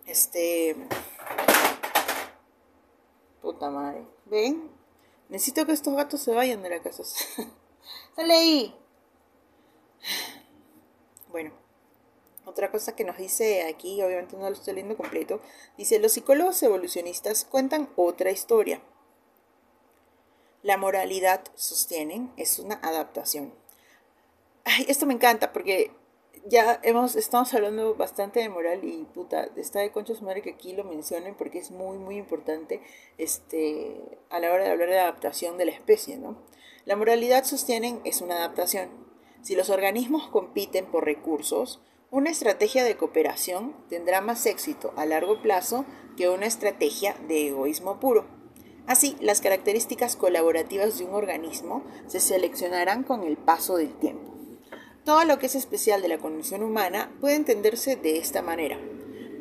Este... 0.07 0.77
Puta 3.41 3.71
madre. 3.71 4.07
¿Ven? 4.27 4.71
Necesito 5.33 5.65
que 5.65 5.73
estos 5.73 5.97
gatos 5.97 6.21
se 6.21 6.35
vayan 6.35 6.63
de 6.63 6.69
la 6.69 6.83
casa. 6.83 7.05
¡Sale 8.17 8.35
ahí! 8.35 8.77
Bueno, 11.31 11.53
otra 12.45 12.71
cosa 12.71 12.95
que 12.95 13.03
nos 13.03 13.17
dice 13.17 13.67
aquí, 13.67 14.03
obviamente 14.03 14.37
no 14.37 14.43
lo 14.43 14.55
estoy 14.55 14.75
leyendo 14.75 14.95
completo, 14.95 15.41
dice, 15.79 15.99
los 16.01 16.13
psicólogos 16.13 16.63
evolucionistas 16.63 17.47
cuentan 17.47 17.89
otra 17.97 18.31
historia. 18.31 18.83
La 20.63 20.77
moralidad, 20.77 21.43
sostienen, 21.55 22.31
es 22.37 22.59
una 22.59 22.75
adaptación. 22.83 23.55
Ay, 24.65 24.85
esto 24.87 25.07
me 25.07 25.15
encanta 25.15 25.55
porque 25.55 25.93
ya 26.47 26.81
hemos, 26.83 27.17
estamos 27.17 27.53
hablando 27.55 27.95
bastante 27.95 28.41
de 28.41 28.49
moral 28.49 28.85
y 28.85 29.05
puta, 29.05 29.49
está 29.57 29.81
de 29.81 29.93
concha 29.93 30.15
su 30.15 30.25
madre 30.25 30.43
que 30.43 30.51
aquí 30.51 30.73
lo 30.73 30.85
mencionen 30.85 31.35
porque 31.35 31.59
es 31.59 31.71
muy, 31.71 31.99
muy 31.99 32.17
importante 32.17 32.81
este, 33.19 34.19
a 34.31 34.41
la 34.41 34.53
hora 34.53 34.65
de 34.65 34.71
hablar 34.71 34.89
de 34.89 34.99
adaptación 34.99 35.59
de 35.59 35.67
la 35.67 35.73
especie, 35.73 36.17
¿no? 36.17 36.37
La 36.85 36.97
moralidad, 36.97 37.45
sostienen, 37.45 38.01
es 38.05 38.21
una 38.21 38.37
adaptación. 38.37 38.89
Si 39.41 39.55
los 39.55 39.71
organismos 39.71 40.29
compiten 40.29 40.87
por 40.87 41.05
recursos, 41.05 41.81
una 42.11 42.31
estrategia 42.31 42.85
de 42.85 42.97
cooperación 42.97 43.75
tendrá 43.89 44.21
más 44.21 44.45
éxito 44.47 44.93
a 44.97 45.07
largo 45.07 45.41
plazo 45.43 45.85
que 46.17 46.29
una 46.29 46.47
estrategia 46.47 47.15
de 47.29 47.49
egoísmo 47.49 48.01
puro. 48.01 48.27
Así, 48.87 49.17
las 49.21 49.41
características 49.41 50.17
colaborativas 50.17 50.99
de 50.99 51.05
un 51.05 51.15
organismo 51.15 51.85
se 52.09 52.19
seleccionarán 52.19 53.05
con 53.05 53.23
el 53.23 53.37
paso 53.37 53.77
del 53.77 53.95
tiempo. 53.95 54.32
Todo 55.05 55.25
lo 55.25 55.41
que 55.41 55.47
es 55.47 55.57
especial 55.57 56.01
de 56.01 56.07
la 56.07 56.19
condición 56.19 56.63
humana 56.63 57.11
puede 57.21 57.35
entenderse 57.35 57.97
de 57.97 58.19
esta 58.19 58.41
manera, 58.41 58.79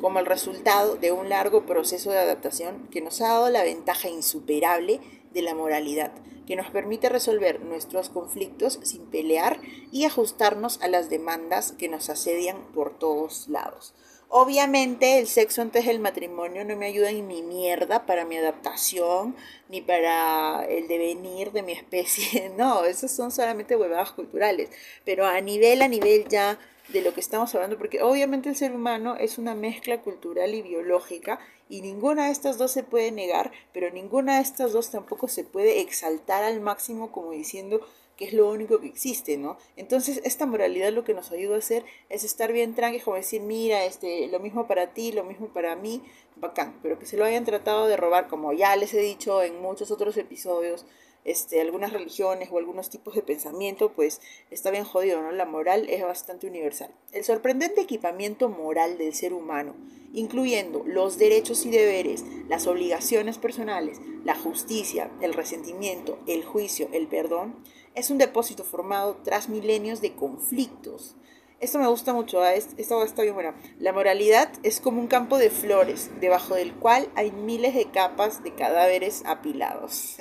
como 0.00 0.18
el 0.18 0.26
resultado 0.26 0.96
de 0.96 1.12
un 1.12 1.28
largo 1.28 1.66
proceso 1.66 2.10
de 2.10 2.18
adaptación 2.18 2.88
que 2.90 3.00
nos 3.00 3.20
ha 3.20 3.28
dado 3.28 3.48
la 3.48 3.62
ventaja 3.62 4.08
insuperable 4.08 5.00
de 5.32 5.42
la 5.42 5.54
moralidad, 5.54 6.10
que 6.48 6.56
nos 6.56 6.68
permite 6.70 7.08
resolver 7.08 7.60
nuestros 7.60 8.08
conflictos 8.08 8.80
sin 8.82 9.06
pelear 9.06 9.60
y 9.92 10.04
ajustarnos 10.04 10.82
a 10.82 10.88
las 10.88 11.08
demandas 11.08 11.70
que 11.70 11.88
nos 11.88 12.10
asedian 12.10 12.56
por 12.74 12.98
todos 12.98 13.46
lados. 13.46 13.94
Obviamente 14.34 15.18
el 15.18 15.26
sexo 15.26 15.60
antes 15.60 15.84
del 15.84 16.00
matrimonio 16.00 16.64
no 16.64 16.74
me 16.74 16.86
ayuda 16.86 17.10
en 17.10 17.26
mi 17.26 17.42
mierda 17.42 18.06
para 18.06 18.24
mi 18.24 18.38
adaptación, 18.38 19.36
ni 19.68 19.82
para 19.82 20.64
el 20.64 20.88
devenir 20.88 21.52
de 21.52 21.62
mi 21.62 21.72
especie. 21.72 22.50
No, 22.56 22.86
esos 22.86 23.10
son 23.10 23.30
solamente 23.30 23.76
huevadas 23.76 24.12
culturales. 24.12 24.70
Pero 25.04 25.26
a 25.26 25.38
nivel, 25.42 25.82
a 25.82 25.88
nivel 25.88 26.26
ya 26.28 26.58
de 26.88 27.02
lo 27.02 27.12
que 27.12 27.20
estamos 27.20 27.54
hablando, 27.54 27.76
porque 27.76 28.00
obviamente 28.00 28.48
el 28.48 28.56
ser 28.56 28.72
humano 28.72 29.16
es 29.16 29.36
una 29.36 29.54
mezcla 29.54 30.00
cultural 30.00 30.54
y 30.54 30.62
biológica 30.62 31.38
y 31.68 31.82
ninguna 31.82 32.26
de 32.26 32.32
estas 32.32 32.56
dos 32.56 32.70
se 32.70 32.84
puede 32.84 33.12
negar, 33.12 33.52
pero 33.74 33.90
ninguna 33.90 34.36
de 34.36 34.42
estas 34.44 34.72
dos 34.72 34.90
tampoco 34.90 35.28
se 35.28 35.44
puede 35.44 35.82
exaltar 35.82 36.42
al 36.42 36.62
máximo 36.62 37.12
como 37.12 37.32
diciendo 37.32 37.86
que 38.16 38.26
es 38.26 38.32
lo 38.32 38.48
único 38.48 38.80
que 38.80 38.86
existe, 38.86 39.36
¿no? 39.36 39.56
Entonces, 39.76 40.20
esta 40.24 40.46
moralidad 40.46 40.92
lo 40.92 41.04
que 41.04 41.14
nos 41.14 41.30
ayuda 41.32 41.56
a 41.56 41.58
hacer 41.58 41.84
es 42.08 42.24
estar 42.24 42.52
bien 42.52 42.74
tranquilos, 42.74 43.04
como 43.04 43.16
decir, 43.16 43.40
mira, 43.42 43.84
este, 43.84 44.28
lo 44.28 44.40
mismo 44.40 44.66
para 44.66 44.94
ti, 44.94 45.12
lo 45.12 45.24
mismo 45.24 45.48
para 45.48 45.76
mí, 45.76 46.02
bacán, 46.36 46.78
pero 46.82 46.98
que 46.98 47.06
se 47.06 47.16
lo 47.16 47.24
hayan 47.24 47.44
tratado 47.44 47.86
de 47.86 47.96
robar, 47.96 48.28
como 48.28 48.52
ya 48.52 48.76
les 48.76 48.94
he 48.94 49.00
dicho 49.00 49.42
en 49.42 49.60
muchos 49.60 49.90
otros 49.90 50.16
episodios, 50.16 50.84
este, 51.24 51.60
algunas 51.60 51.92
religiones 51.92 52.48
o 52.50 52.58
algunos 52.58 52.90
tipos 52.90 53.14
de 53.14 53.22
pensamiento, 53.22 53.92
pues 53.92 54.20
está 54.50 54.70
bien 54.70 54.84
jodido, 54.84 55.22
¿no? 55.22 55.30
La 55.30 55.44
moral 55.44 55.88
es 55.88 56.02
bastante 56.02 56.48
universal. 56.48 56.92
El 57.12 57.24
sorprendente 57.24 57.80
equipamiento 57.80 58.48
moral 58.48 58.98
del 58.98 59.14
ser 59.14 59.32
humano, 59.32 59.74
incluyendo 60.12 60.82
los 60.84 61.18
derechos 61.18 61.64
y 61.64 61.70
deberes, 61.70 62.24
las 62.48 62.66
obligaciones 62.66 63.38
personales, 63.38 64.00
la 64.24 64.34
justicia, 64.34 65.10
el 65.20 65.32
resentimiento, 65.32 66.18
el 66.26 66.44
juicio, 66.44 66.88
el 66.92 67.06
perdón, 67.06 67.54
es 67.94 68.10
un 68.10 68.18
depósito 68.18 68.64
formado 68.64 69.18
tras 69.24 69.48
milenios 69.48 70.00
de 70.00 70.14
conflictos. 70.14 71.16
Esto 71.60 71.78
me 71.78 71.86
gusta 71.86 72.12
mucho, 72.12 72.44
¿eh? 72.44 72.56
esto 72.76 73.04
está 73.04 73.22
bien 73.22 73.34
buena. 73.34 73.54
La 73.78 73.92
moralidad 73.92 74.50
es 74.64 74.80
como 74.80 75.00
un 75.00 75.06
campo 75.06 75.38
de 75.38 75.50
flores, 75.50 76.10
debajo 76.20 76.54
del 76.54 76.74
cual 76.74 77.08
hay 77.14 77.30
miles 77.30 77.74
de 77.74 77.90
capas 77.90 78.42
de 78.42 78.54
cadáveres 78.54 79.22
apilados 79.26 80.18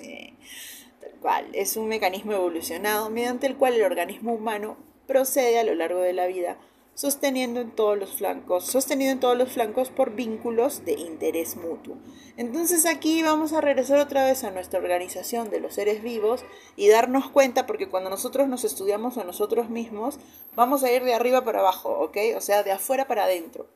es 1.54 1.78
un 1.78 1.88
mecanismo 1.88 2.34
evolucionado 2.34 3.10
mediante 3.10 3.48
el 3.48 3.56
cual 3.56 3.76
el 3.76 3.84
organismo 3.84 4.34
humano 4.34 4.78
procede 5.08 5.60
a 5.60 5.64
lo 5.64 5.76
largo 5.76 6.02
de 6.02 6.14
la 6.14 6.28
vida 6.28 6.58
sosteniendo 6.94 7.62
en 7.62 7.72
todos 7.72 7.98
los 7.98 8.12
flancos, 8.16 8.66
sostenido 8.66 9.12
en 9.12 9.20
todos 9.20 9.38
los 9.38 9.52
flancos 9.52 9.90
por 9.90 10.12
vínculos 10.12 10.86
de 10.86 10.94
interés 10.94 11.56
mutuo. 11.56 11.98
Entonces 12.38 12.86
aquí 12.86 13.24
vamos 13.24 13.54
a 13.54 13.62
regresar 13.62 14.00
otra 14.00 14.26
vez 14.26 14.44
a 14.44 14.52
nuestra 14.52 14.80
organización 14.80 15.50
de 15.50 15.60
los 15.60 15.74
seres 15.74 16.04
vivos 16.04 16.44
y 16.76 16.90
darnos 16.90 17.30
cuenta, 17.30 17.66
porque 17.66 17.90
cuando 17.90 18.10
nosotros 18.10 18.48
nos 18.48 18.64
estudiamos 18.64 19.18
a 19.18 19.24
nosotros 19.24 19.70
mismos, 19.70 20.20
vamos 20.56 20.84
a 20.84 20.92
ir 20.92 21.04
de 21.04 21.14
arriba 21.14 21.44
para 21.44 21.60
abajo, 21.60 21.90
¿ok? 22.00 22.18
O 22.38 22.42
sea, 22.42 22.64
de 22.64 22.72
afuera 22.72 23.08
para 23.08 23.24
adentro. 23.24 23.68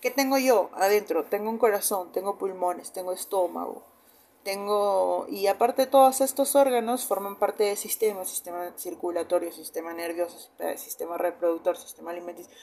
¿Qué 0.00 0.10
tengo 0.10 0.36
yo 0.36 0.70
adentro? 0.74 1.24
Tengo 1.24 1.48
un 1.48 1.58
corazón, 1.58 2.12
tengo 2.12 2.36
pulmones, 2.36 2.92
tengo 2.92 3.12
estómago, 3.12 3.82
tengo, 4.44 5.26
y 5.28 5.46
aparte 5.48 5.86
todos 5.86 6.20
estos 6.20 6.54
órganos 6.54 7.06
forman 7.06 7.38
parte 7.38 7.64
del 7.64 7.76
sistema, 7.76 8.24
sistema 8.24 8.72
circulatorio, 8.76 9.50
sistema 9.50 9.92
nervioso, 9.92 10.38
sistema 10.76 11.18
reproductor, 11.18 11.76
sistema 11.76 12.12
alimenticio. 12.12 12.54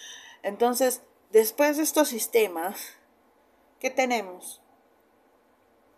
Entonces, 0.43 1.01
después 1.31 1.77
de 1.77 1.83
estos 1.83 2.07
sistemas, 2.07 2.79
¿qué 3.79 3.89
tenemos? 3.89 4.61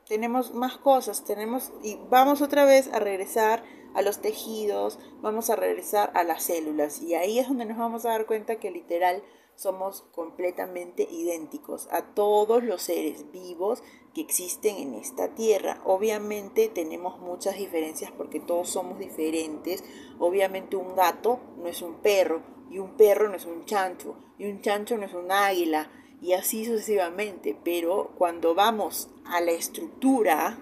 Tenemos 0.08 0.54
más 0.54 0.78
cosas, 0.78 1.26
tenemos, 1.26 1.72
y 1.84 2.00
vamos 2.10 2.42
otra 2.42 2.66
vez 2.66 2.92
a 2.94 3.00
regresar 3.00 3.64
a 3.94 4.02
los 4.02 4.20
tejidos, 4.20 4.98
vamos 5.22 5.50
a 5.50 5.56
regresar 5.56 6.12
a 6.16 6.24
las 6.24 6.44
células, 6.44 7.02
y 7.02 7.14
ahí 7.16 7.40
es 7.40 7.48
donde 7.48 7.66
nos 7.66 7.78
vamos 7.78 8.06
a 8.06 8.10
dar 8.10 8.26
cuenta 8.26 8.56
que 8.56 8.72
literal 8.72 9.22
somos 9.56 10.04
completamente 10.12 11.08
idénticos 11.10 11.88
a 11.92 12.14
todos 12.14 12.64
los 12.64 12.82
seres 12.82 13.32
vivos 13.32 13.84
que 14.14 14.22
existen 14.22 14.78
en 14.78 14.94
esta 14.96 15.36
tierra. 15.36 15.82
Obviamente 15.86 16.70
tenemos 16.70 17.20
muchas 17.20 17.58
diferencias 17.58 18.12
porque 18.12 18.40
todos 18.40 18.70
somos 18.70 19.00
diferentes. 19.00 19.84
Obviamente 20.20 20.76
un 20.76 20.96
gato 20.96 21.40
no 21.58 21.68
es 21.68 21.82
un 21.82 21.96
perro 21.96 22.42
y 22.70 22.80
un 22.80 22.96
perro 22.96 23.30
no 23.30 23.36
es 23.36 23.46
un 23.46 23.66
chancho 23.66 24.16
y 24.38 24.46
un 24.46 24.62
chancho 24.62 24.98
no 24.98 25.06
es 25.06 25.14
un 25.14 25.32
águila 25.32 25.92
y 26.22 26.34
así 26.34 26.66
sucesivamente. 26.66 27.58
Pero 27.64 28.12
cuando 28.18 28.56
vamos 28.56 29.10
a 29.26 29.42
la 29.42 29.52
estructura, 29.52 30.60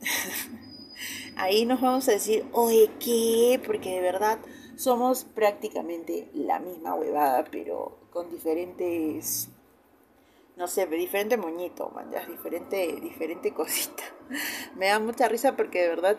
ahí 1.36 1.64
nos 1.64 1.80
vamos 1.80 2.08
a 2.08 2.12
decir, 2.12 2.44
oye, 2.52 2.90
¿qué? 2.98 3.60
Porque 3.64 3.90
de 3.90 4.00
verdad 4.00 4.38
somos 4.82 5.24
prácticamente 5.24 6.28
la 6.34 6.58
misma 6.58 6.94
huevada, 6.94 7.44
pero 7.50 7.98
con 8.10 8.28
diferentes, 8.30 9.48
no 10.56 10.66
sé, 10.66 10.86
diferente 10.86 11.36
moñito, 11.36 11.90
man, 11.90 12.10
ya, 12.10 12.26
diferente, 12.26 12.98
diferente 13.00 13.54
cosita. 13.54 14.02
Me 14.74 14.86
da 14.86 14.98
mucha 14.98 15.28
risa 15.28 15.56
porque 15.56 15.82
de 15.82 15.88
verdad 15.88 16.18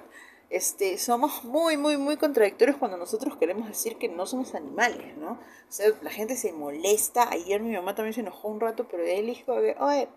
este, 0.49 0.97
somos 0.97 1.43
muy, 1.43 1.77
muy, 1.77 1.97
muy 1.97 2.15
contradictorios 2.15 2.77
cuando 2.77 2.95
nosotros 2.95 3.35
queremos 3.37 3.67
decir 3.67 3.97
que 3.97 4.07
no 4.07 4.25
somos 4.25 4.55
animales, 4.55 5.17
¿no? 5.17 5.31
O 5.31 5.39
sea, 5.67 5.87
la 6.01 6.11
gente 6.11 6.37
se 6.37 6.53
molesta. 6.53 7.29
Ayer 7.31 7.59
mi 7.61 7.73
mamá 7.73 7.95
también 7.95 8.13
se 8.13 8.21
enojó 8.21 8.47
un 8.47 8.59
rato, 8.59 8.87
pero 8.87 9.03
él 9.03 9.25
dijo, 9.25 9.53
oye, 9.53 10.07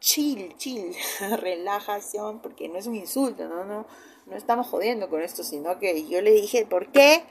chill, 0.00 0.54
chill, 0.56 0.94
relajación, 1.38 2.42
porque 2.42 2.68
no 2.68 2.78
es 2.78 2.86
un 2.86 2.96
insulto, 2.96 3.48
¿no? 3.48 3.64
No, 3.64 3.86
no 4.26 4.36
estamos 4.36 4.66
jodiendo 4.66 5.08
con 5.08 5.22
esto, 5.22 5.44
sino 5.44 5.78
que 5.78 6.06
yo 6.06 6.20
le 6.20 6.32
dije, 6.32 6.66
¿por 6.66 6.90
qué? 6.92 7.22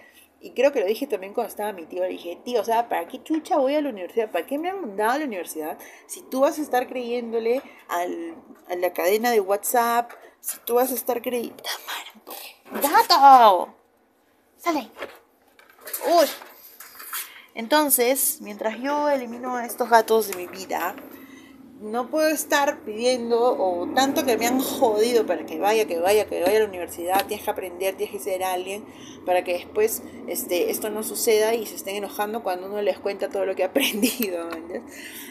Y 0.42 0.52
creo 0.52 0.72
que 0.72 0.80
lo 0.80 0.86
dije 0.86 1.06
también 1.06 1.34
cuando 1.34 1.50
estaba 1.50 1.74
mi 1.74 1.86
tío. 1.86 2.04
Le 2.04 2.10
dije, 2.10 2.40
tío, 2.46 2.62
o 2.62 2.64
sea, 2.64 2.88
¿para 2.88 3.08
qué 3.08 3.22
chucha 3.24 3.58
voy 3.58 3.76
a 3.76 3.82
la 3.82 3.90
universidad? 3.90 4.32
¿Para 4.32 4.46
qué 4.46 4.58
me 4.58 4.70
han 4.70 4.82
mandado 4.82 5.12
a 5.12 5.18
la 5.18 5.26
universidad? 5.26 5.78
Si 6.08 6.22
tú 6.22 6.42
vas 6.42 6.58
a 6.60 6.62
estar 6.62 6.88
creyéndole 6.88 7.62
al, 7.90 8.36
a 8.70 8.76
la 8.76 8.94
cadena 8.94 9.32
de 9.32 9.42
WhatsApp, 9.42 10.12
si 10.40 10.58
tú 10.60 10.76
vas 10.76 10.92
a 10.92 10.96
estar 10.96 11.22
creyendo... 11.22 11.62
¡Gato! 12.72 13.76
¡Sale! 14.58 14.90
¡Uy! 16.08 16.28
Entonces, 17.56 18.40
mientras 18.42 18.80
yo 18.80 19.10
elimino 19.10 19.58
a 19.58 19.66
estos 19.66 19.90
gatos 19.90 20.30
de 20.30 20.38
mi 20.38 20.48
vida, 20.48 20.96
no 21.82 22.10
puedo 22.10 22.28
estar 22.28 22.80
pidiendo 22.82 23.40
o 23.40 23.88
tanto 23.94 24.26
que 24.26 24.38
me 24.38 24.46
han 24.46 24.60
jodido 24.60 25.26
para 25.26 25.46
que 25.46 25.60
vaya, 25.60 25.86
que 25.86 25.98
vaya, 25.98 26.26
que 26.26 26.42
vaya 26.42 26.58
a 26.58 26.62
la 26.62 26.68
universidad, 26.68 27.26
tienes 27.26 27.46
que 27.46 27.52
aprender, 27.52 27.96
tienes 27.96 28.14
que 28.14 28.20
ser 28.20 28.44
alguien 28.44 28.84
para 29.26 29.44
que 29.46 29.54
después 29.54 30.04
este, 30.28 30.72
esto 30.72 30.90
no 30.90 31.04
suceda 31.04 31.56
y 31.56 31.66
se 31.66 31.76
estén 31.76 31.96
enojando 31.96 32.44
cuando 32.44 32.68
uno 32.68 32.82
les 32.82 33.00
cuenta 33.00 33.30
todo 33.30 33.46
lo 33.46 33.56
que 33.56 33.64
ha 33.64 33.68
aprendido. 33.74 34.50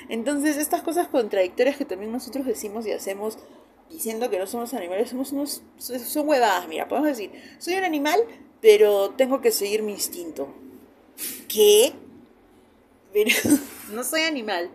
Entonces 0.08 0.56
estas 0.56 0.82
cosas 0.82 1.08
contradictorias 1.08 1.76
que 1.76 1.84
también 1.84 2.12
nosotros 2.12 2.46
decimos 2.46 2.87
y 2.87 2.92
hacemos 2.92 3.38
diciendo 3.90 4.30
que 4.30 4.38
no 4.38 4.46
somos 4.46 4.72
animales, 4.72 5.11
somos 5.11 5.32
unos, 5.32 5.62
son 5.78 6.28
huevadas, 6.28 6.66
mira, 6.68 6.88
podemos 6.88 7.08
decir, 7.08 7.30
soy 7.58 7.74
un 7.74 7.84
animal, 7.84 8.20
pero 8.61 9.11
tengo 9.11 9.40
que 9.42 9.50
seguir 9.50 9.82
mi 9.82 9.92
instinto. 9.92 10.48
¿Qué? 11.46 11.92
Pero 13.12 13.30
no 13.92 14.02
soy 14.02 14.22
animal 14.22 14.70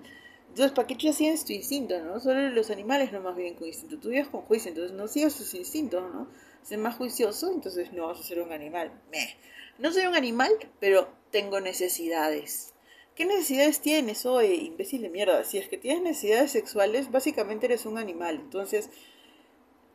entonces, 0.53 0.73
¿para 0.73 0.85
qué 0.85 0.93
tú 0.93 1.09
hacías 1.09 1.45
tu 1.45 1.51
instinto, 1.51 1.99
no? 1.99 2.19
Solo 2.19 2.47
los 2.49 2.69
animales 2.69 3.11
nomás 3.11 3.35
viven 3.35 3.55
con 3.55 3.65
instinto. 3.65 3.97
Tú 3.97 4.09
vives 4.09 4.27
con 4.27 4.41
juicio, 4.41 4.69
entonces 4.69 4.95
no 4.95 5.07
sigas 5.07 5.35
tus 5.35 5.51
instintos, 5.55 6.03
¿no? 6.13 6.27
Ser 6.61 6.77
más 6.77 6.95
juicioso, 6.95 7.51
entonces 7.51 7.91
no 7.91 8.05
vas 8.05 8.19
a 8.19 8.23
ser 8.23 8.39
un 8.39 8.51
animal. 8.51 8.91
Meh. 9.11 9.35
No 9.79 9.91
soy 9.91 10.05
un 10.05 10.13
animal, 10.13 10.51
pero 10.79 11.09
tengo 11.31 11.59
necesidades. 11.59 12.75
¿Qué 13.15 13.25
necesidades 13.25 13.79
tienes, 13.79 14.27
oye, 14.27 14.53
imbécil 14.53 15.01
de 15.01 15.09
mierda? 15.09 15.43
Si 15.43 15.57
es 15.57 15.67
que 15.67 15.79
tienes 15.79 16.03
necesidades 16.03 16.51
sexuales, 16.51 17.09
básicamente 17.09 17.65
eres 17.65 17.87
un 17.87 17.97
animal. 17.97 18.35
Entonces, 18.35 18.91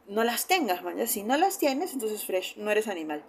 no 0.09 0.25
las 0.25 0.49
tengas, 0.49 0.83
man. 0.83 1.07
Si 1.07 1.23
no 1.23 1.37
las 1.37 1.61
tienes, 1.61 1.93
entonces 1.93 2.25
fresh, 2.25 2.57
no 2.57 2.73
eres 2.73 2.89
animal. 2.89 3.25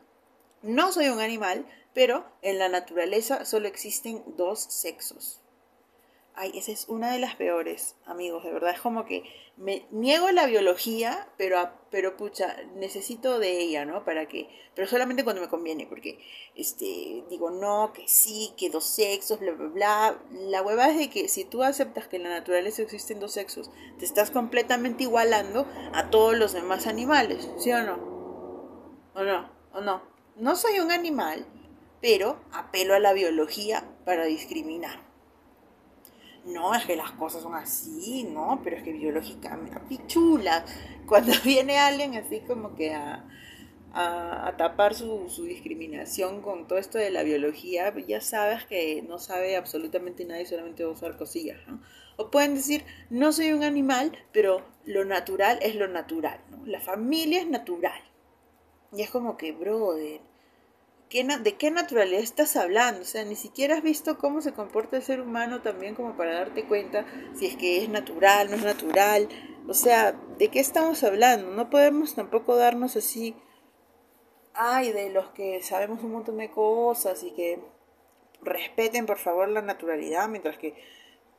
No 0.63 0.91
soy 0.91 1.09
un 1.09 1.19
animal, 1.19 1.67
pero 1.93 2.25
en 2.41 2.57
la 2.57 2.69
naturaleza 2.69 3.45
solo 3.45 3.67
existen 3.67 4.23
dos 4.35 4.61
sexos. 4.61 5.41
Ay, 6.41 6.53
esa 6.55 6.71
es 6.71 6.87
una 6.87 7.11
de 7.11 7.19
las 7.19 7.35
peores, 7.35 7.97
amigos, 8.05 8.45
de 8.45 8.53
verdad. 8.53 8.71
Es 8.71 8.79
como 8.79 9.03
que 9.03 9.23
me 9.57 9.85
niego 9.91 10.31
la 10.31 10.45
biología, 10.45 11.27
pero, 11.37 11.69
pero 11.91 12.15
pucha, 12.15 12.55
necesito 12.75 13.39
de 13.39 13.59
ella, 13.59 13.83
¿no? 13.83 14.05
Para 14.05 14.25
que, 14.29 14.47
pero 14.73 14.87
solamente 14.87 15.25
cuando 15.25 15.41
me 15.41 15.49
conviene, 15.49 15.85
porque, 15.85 16.17
este, 16.55 17.25
digo, 17.29 17.51
no, 17.51 17.91
que 17.91 18.07
sí, 18.07 18.53
que 18.55 18.69
dos 18.69 18.85
sexos, 18.85 19.41
bla, 19.41 19.51
bla, 19.51 19.67
bla. 19.67 20.19
La 20.31 20.61
hueva 20.61 20.87
es 20.87 20.97
de 20.97 21.09
que 21.09 21.27
si 21.27 21.43
tú 21.43 21.61
aceptas 21.61 22.07
que 22.07 22.15
en 22.15 22.23
la 22.23 22.29
naturaleza 22.29 22.83
existen 22.83 23.19
dos 23.19 23.33
sexos, 23.33 23.69
te 23.97 24.05
estás 24.05 24.31
completamente 24.31 25.03
igualando 25.03 25.67
a 25.91 26.09
todos 26.09 26.37
los 26.37 26.53
demás 26.53 26.87
animales, 26.87 27.49
¿sí 27.57 27.73
o 27.73 27.83
no? 27.83 27.95
¿O 29.13 29.23
no? 29.23 29.51
¿O 29.73 29.81
no? 29.81 30.03
No 30.37 30.55
soy 30.55 30.79
un 30.79 30.93
animal, 30.93 31.45
pero 31.99 32.39
apelo 32.53 32.93
a 32.93 32.99
la 32.99 33.11
biología 33.11 33.83
para 34.05 34.23
discriminar 34.23 35.08
no, 36.45 36.73
es 36.73 36.85
que 36.85 36.95
las 36.95 37.11
cosas 37.11 37.43
son 37.43 37.55
así, 37.55 38.23
no, 38.23 38.61
pero 38.63 38.77
es 38.77 38.83
que 38.83 38.93
biológicamente, 38.93 39.79
pichula, 39.87 40.65
cuando 41.05 41.33
viene 41.43 41.77
alguien 41.77 42.15
así 42.15 42.41
como 42.41 42.75
que 42.75 42.93
a, 42.93 43.25
a, 43.93 44.55
tapar 44.57 44.93
su, 44.93 45.29
su, 45.29 45.43
discriminación 45.43 46.41
con 46.41 46.67
todo 46.67 46.79
esto 46.79 46.97
de 46.97 47.09
la 47.09 47.23
biología, 47.23 47.93
ya 48.07 48.21
sabes 48.21 48.65
que 48.65 49.01
no 49.01 49.19
sabe 49.19 49.55
absolutamente 49.55 50.25
nadie, 50.25 50.45
solamente 50.45 50.83
va 50.83 50.91
a 50.91 50.93
usar 50.93 51.17
cosillas, 51.17 51.59
¿no? 51.67 51.81
O 52.17 52.29
pueden 52.31 52.55
decir, 52.55 52.83
no 53.09 53.31
soy 53.31 53.53
un 53.53 53.63
animal, 53.63 54.11
pero 54.33 54.65
lo 54.85 55.05
natural 55.05 55.57
es 55.61 55.75
lo 55.75 55.87
natural, 55.87 56.41
¿no? 56.51 56.65
La 56.65 56.81
familia 56.81 57.39
es 57.39 57.47
natural. 57.47 58.01
Y 58.91 59.01
es 59.03 59.09
como 59.09 59.37
que, 59.37 59.51
brother, 59.51 60.19
¿de 61.09 61.55
qué 61.57 61.71
naturalidad 61.71 62.21
estás 62.21 62.55
hablando? 62.55 63.01
O 63.01 63.05
sea, 63.05 63.25
ni 63.25 63.35
siquiera 63.35 63.75
has 63.75 63.81
visto 63.81 64.19
cómo 64.19 64.41
se 64.41 64.53
comporta 64.53 64.97
el 64.97 65.03
ser 65.03 65.21
humano 65.21 65.61
también 65.61 65.95
como 65.95 66.15
para 66.15 66.33
darte 66.33 66.65
cuenta 66.65 67.05
si 67.35 67.47
es 67.47 67.55
que 67.55 67.81
es 67.81 67.89
natural, 67.89 68.49
no 68.51 68.57
es 68.57 68.63
natural. 68.63 69.27
O 69.67 69.73
sea, 69.73 70.11
¿de 70.37 70.49
qué 70.49 70.59
estamos 70.59 71.03
hablando? 71.03 71.49
No 71.51 71.69
podemos 71.71 72.13
tampoco 72.13 72.55
darnos 72.55 72.95
así, 72.95 73.35
ay, 74.53 74.91
de 74.91 75.09
los 75.09 75.31
que 75.31 75.63
sabemos 75.63 76.03
un 76.03 76.11
montón 76.11 76.37
de 76.37 76.51
cosas 76.51 77.23
y 77.23 77.31
que 77.31 77.59
respeten 78.41 79.07
por 79.07 79.17
favor 79.17 79.49
la 79.49 79.63
naturalidad, 79.63 80.29
mientras 80.29 80.57
que, 80.57 80.75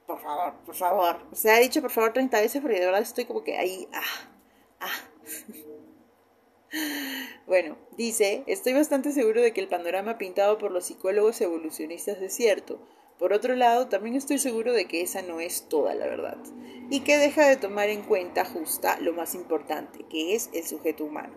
por 0.07 0.21
favor, 0.21 0.55
por 0.67 0.75
favor, 0.75 1.27
se 1.33 1.51
ha 1.51 1.59
dicho 1.59 1.81
por 1.81 1.93
favor 1.93 2.13
30 2.13 2.41
veces 2.41 2.61
porque 2.61 2.81
de 2.81 2.87
verdad 2.87 3.03
estoy 3.03 3.25
como 3.25 3.45
que 3.45 3.57
ahí, 3.57 3.89
ah, 3.93 4.31
ah. 4.81 4.91
Bueno, 7.51 7.77
dice, 7.97 8.45
estoy 8.47 8.75
bastante 8.75 9.11
seguro 9.11 9.43
de 9.43 9.53
que 9.53 9.61
el 9.61 9.67
panorama 9.67 10.19
pintado 10.19 10.57
por 10.57 10.71
los 10.71 10.85
psicólogos 10.85 11.41
evolucionistas 11.41 12.23
es 12.23 12.33
cierto. 12.33 12.79
Por 13.19 13.33
otro 13.33 13.57
lado, 13.57 13.89
también 13.89 14.15
estoy 14.15 14.39
seguro 14.39 14.73
de 14.73 14.85
que 14.85 15.03
esa 15.03 15.21
no 15.23 15.41
es 15.41 15.69
toda 15.69 15.95
la 15.95 16.07
verdad 16.07 16.39
y 16.91 17.01
que 17.01 17.19
deja 17.19 17.49
de 17.49 17.57
tomar 17.57 17.89
en 17.89 18.03
cuenta 18.03 18.45
justa 18.45 19.01
lo 19.01 19.13
más 19.13 19.35
importante, 19.35 20.05
que 20.09 20.37
es 20.37 20.49
el 20.55 20.65
sujeto 20.65 21.05
humano. 21.05 21.35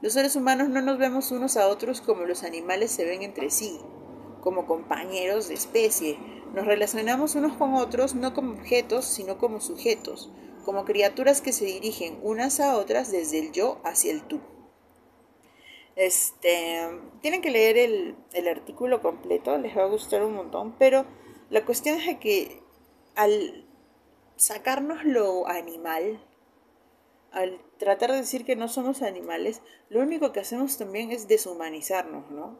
Los 0.00 0.14
seres 0.14 0.34
humanos 0.34 0.70
no 0.70 0.80
nos 0.80 0.96
vemos 0.96 1.30
unos 1.30 1.58
a 1.58 1.68
otros 1.68 2.00
como 2.00 2.24
los 2.24 2.42
animales 2.42 2.90
se 2.90 3.04
ven 3.04 3.22
entre 3.22 3.50
sí, 3.50 3.78
como 4.40 4.66
compañeros 4.66 5.48
de 5.48 5.54
especie. 5.54 6.18
Nos 6.54 6.64
relacionamos 6.64 7.34
unos 7.34 7.52
con 7.58 7.74
otros 7.74 8.14
no 8.14 8.32
como 8.32 8.52
objetos, 8.52 9.04
sino 9.04 9.36
como 9.36 9.60
sujetos, 9.60 10.32
como 10.64 10.86
criaturas 10.86 11.42
que 11.42 11.52
se 11.52 11.66
dirigen 11.66 12.18
unas 12.22 12.60
a 12.60 12.78
otras 12.78 13.12
desde 13.12 13.40
el 13.40 13.52
yo 13.52 13.78
hacia 13.84 14.10
el 14.10 14.22
tú. 14.22 14.40
Este, 16.00 16.88
tienen 17.20 17.42
que 17.42 17.50
leer 17.50 17.76
el, 17.76 18.48
artículo 18.48 19.02
completo, 19.02 19.58
les 19.58 19.76
va 19.76 19.82
a 19.82 19.88
gustar 19.88 20.22
un 20.24 20.32
montón, 20.32 20.74
pero 20.78 21.04
la 21.50 21.66
cuestión 21.66 22.00
es 22.00 22.16
que 22.16 22.62
al 23.16 23.66
sacarnos 24.36 25.04
lo 25.04 25.46
animal, 25.46 26.24
al 27.32 27.60
tratar 27.76 28.12
de 28.12 28.16
decir 28.16 28.46
que 28.46 28.56
no 28.56 28.68
somos 28.68 29.02
animales, 29.02 29.60
lo 29.90 30.00
único 30.00 30.32
que 30.32 30.40
hacemos 30.40 30.78
también 30.78 31.10
es 31.10 31.28
deshumanizarnos, 31.28 32.30
¿no? 32.30 32.58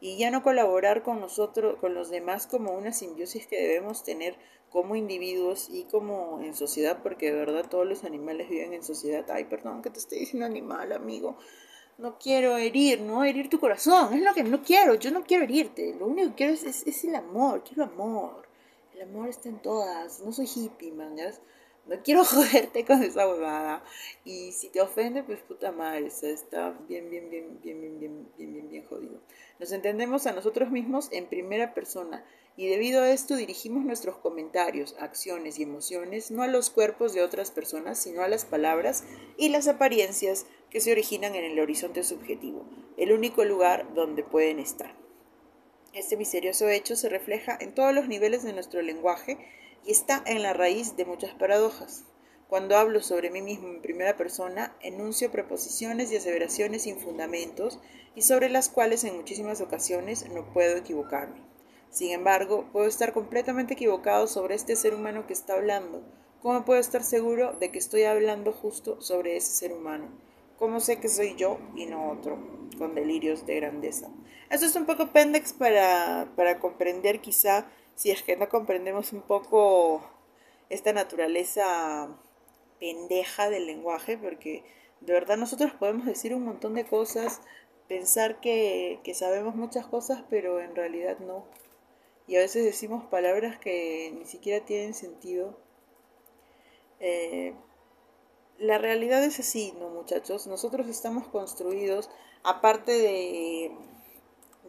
Y 0.00 0.18
ya 0.18 0.32
no 0.32 0.42
colaborar 0.42 1.04
con 1.04 1.20
nosotros, 1.20 1.76
con 1.78 1.94
los 1.94 2.10
demás 2.10 2.48
como 2.48 2.72
una 2.72 2.92
simbiosis 2.92 3.46
que 3.46 3.62
debemos 3.62 4.02
tener 4.02 4.34
como 4.68 4.96
individuos 4.96 5.68
y 5.70 5.84
como 5.84 6.40
en 6.42 6.56
sociedad, 6.56 7.04
porque 7.04 7.30
de 7.30 7.38
verdad 7.38 7.68
todos 7.70 7.86
los 7.86 8.02
animales 8.02 8.48
viven 8.48 8.72
en 8.72 8.82
sociedad. 8.82 9.24
Ay, 9.30 9.44
perdón 9.44 9.80
que 9.80 9.90
te 9.90 10.00
esté 10.00 10.16
diciendo 10.16 10.44
animal, 10.44 10.90
amigo. 10.90 11.38
No 12.00 12.18
quiero 12.18 12.56
herir, 12.56 13.00
no 13.00 13.24
herir 13.24 13.50
tu 13.50 13.60
corazón, 13.60 14.14
es 14.14 14.22
lo 14.22 14.32
que 14.32 14.42
no 14.42 14.62
quiero, 14.62 14.94
yo 14.94 15.10
no 15.10 15.22
quiero 15.22 15.44
herirte, 15.44 15.94
lo 15.98 16.06
único 16.06 16.30
que 16.30 16.34
quiero 16.34 16.52
es, 16.54 16.64
es, 16.64 17.04
el 17.04 17.14
amor, 17.14 17.62
quiero 17.62 17.84
amor. 17.84 18.48
El 18.94 19.02
amor 19.02 19.28
está 19.28 19.48
en 19.48 19.60
todas, 19.60 20.20
no 20.20 20.32
soy 20.32 20.46
hippie, 20.46 20.92
mangas 20.92 21.40
no 21.86 21.96
quiero 22.02 22.24
joderte 22.24 22.84
con 22.84 23.02
esa 23.02 23.28
huevada. 23.28 23.82
Y 24.24 24.52
si 24.52 24.68
te 24.68 24.80
ofende, 24.80 25.22
pues 25.22 25.40
puta 25.40 25.72
madre, 25.72 26.06
está 26.06 26.70
bien, 26.88 27.10
bien, 27.10 27.28
bien, 27.30 27.58
bien, 27.62 27.80
bien, 27.80 27.98
bien, 27.98 28.28
bien, 28.36 28.52
bien, 28.52 28.68
bien 28.70 28.84
jodido. 28.86 29.20
Nos 29.58 29.72
entendemos 29.72 30.26
a 30.26 30.32
nosotros 30.32 30.70
mismos 30.70 31.08
en 31.12 31.26
primera 31.26 31.74
persona 31.74 32.24
y 32.60 32.68
debido 32.68 33.00
a 33.00 33.10
esto 33.10 33.36
dirigimos 33.36 33.86
nuestros 33.86 34.18
comentarios, 34.18 34.94
acciones 34.98 35.58
y 35.58 35.62
emociones 35.62 36.30
no 36.30 36.42
a 36.42 36.46
los 36.46 36.68
cuerpos 36.68 37.14
de 37.14 37.22
otras 37.22 37.50
personas, 37.50 37.98
sino 37.98 38.20
a 38.20 38.28
las 38.28 38.44
palabras 38.44 39.04
y 39.38 39.48
las 39.48 39.66
apariencias 39.66 40.44
que 40.68 40.82
se 40.82 40.92
originan 40.92 41.34
en 41.34 41.44
el 41.44 41.58
horizonte 41.58 42.04
subjetivo, 42.04 42.66
el 42.98 43.12
único 43.12 43.46
lugar 43.46 43.94
donde 43.94 44.22
pueden 44.24 44.58
estar. 44.58 44.94
Este 45.94 46.18
misterioso 46.18 46.68
hecho 46.68 46.96
se 46.96 47.08
refleja 47.08 47.56
en 47.58 47.74
todos 47.74 47.94
los 47.94 48.08
niveles 48.08 48.42
de 48.42 48.52
nuestro 48.52 48.82
lenguaje 48.82 49.38
y 49.86 49.92
está 49.92 50.22
en 50.26 50.42
la 50.42 50.52
raíz 50.52 50.98
de 50.98 51.06
muchas 51.06 51.32
paradojas. 51.32 52.04
Cuando 52.46 52.76
hablo 52.76 53.00
sobre 53.00 53.30
mí 53.30 53.40
mismo 53.40 53.68
en 53.68 53.80
primera 53.80 54.18
persona, 54.18 54.76
enuncio 54.82 55.32
preposiciones 55.32 56.12
y 56.12 56.16
aseveraciones 56.16 56.82
sin 56.82 57.00
fundamentos 57.00 57.80
y 58.14 58.20
sobre 58.20 58.50
las 58.50 58.68
cuales 58.68 59.02
en 59.04 59.16
muchísimas 59.16 59.62
ocasiones 59.62 60.28
no 60.28 60.52
puedo 60.52 60.76
equivocarme. 60.76 61.49
Sin 61.90 62.12
embargo, 62.12 62.66
puedo 62.72 62.86
estar 62.86 63.12
completamente 63.12 63.74
equivocado 63.74 64.26
sobre 64.26 64.54
este 64.54 64.76
ser 64.76 64.94
humano 64.94 65.26
que 65.26 65.32
está 65.32 65.54
hablando. 65.54 66.02
¿Cómo 66.40 66.64
puedo 66.64 66.80
estar 66.80 67.02
seguro 67.02 67.52
de 67.54 67.70
que 67.70 67.78
estoy 67.78 68.04
hablando 68.04 68.52
justo 68.52 69.00
sobre 69.00 69.36
ese 69.36 69.52
ser 69.52 69.72
humano? 69.72 70.08
¿Cómo 70.58 70.80
sé 70.80 71.00
que 71.00 71.08
soy 71.08 71.34
yo 71.36 71.58
y 71.74 71.86
no 71.86 72.10
otro? 72.10 72.38
Con 72.78 72.94
delirios 72.94 73.46
de 73.46 73.56
grandeza. 73.56 74.08
Esto 74.50 74.66
es 74.66 74.76
un 74.76 74.86
poco 74.86 75.08
pendex 75.08 75.52
para, 75.52 76.32
para 76.36 76.58
comprender 76.58 77.20
quizá 77.20 77.66
si 77.94 78.10
es 78.10 78.22
que 78.22 78.36
no 78.36 78.48
comprendemos 78.48 79.12
un 79.12 79.22
poco 79.22 80.02
esta 80.70 80.92
naturaleza 80.92 82.08
pendeja 82.78 83.50
del 83.50 83.66
lenguaje, 83.66 84.16
porque 84.16 84.64
de 85.00 85.12
verdad 85.12 85.36
nosotros 85.36 85.72
podemos 85.72 86.06
decir 86.06 86.34
un 86.34 86.44
montón 86.44 86.74
de 86.74 86.86
cosas, 86.86 87.42
pensar 87.88 88.40
que, 88.40 89.00
sabemos 89.14 89.54
muchas 89.54 89.86
cosas, 89.86 90.24
pero 90.30 90.60
en 90.60 90.74
realidad 90.74 91.18
no. 91.18 91.44
Y 92.30 92.36
a 92.36 92.40
veces 92.40 92.64
decimos 92.64 93.04
palabras 93.04 93.58
que 93.58 94.10
ni 94.16 94.24
siquiera 94.24 94.64
tienen 94.64 94.94
sentido. 94.94 95.58
Eh, 96.98 97.52
la 98.58 98.78
realidad 98.78 99.22
es 99.22 99.38
así, 99.40 99.74
¿no, 99.78 99.90
muchachos? 99.90 100.46
Nosotros 100.46 100.86
estamos 100.86 101.28
construidos, 101.28 102.08
aparte 102.42 102.92
de 102.92 103.72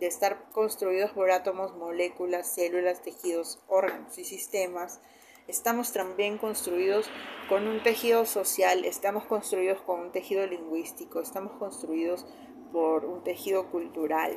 de 0.01 0.07
estar 0.07 0.49
construidos 0.51 1.11
por 1.11 1.29
átomos, 1.29 1.77
moléculas, 1.77 2.51
células, 2.55 3.03
tejidos, 3.03 3.59
órganos 3.67 4.17
y 4.17 4.25
sistemas, 4.25 4.99
estamos 5.47 5.93
también 5.93 6.39
construidos 6.39 7.07
con 7.47 7.67
un 7.67 7.83
tejido 7.83 8.25
social, 8.25 8.83
estamos 8.83 9.25
construidos 9.25 9.79
con 9.81 9.99
un 9.99 10.11
tejido 10.11 10.47
lingüístico, 10.47 11.21
estamos 11.21 11.53
construidos 11.53 12.25
por 12.73 13.05
un 13.05 13.23
tejido 13.23 13.69
cultural 13.69 14.35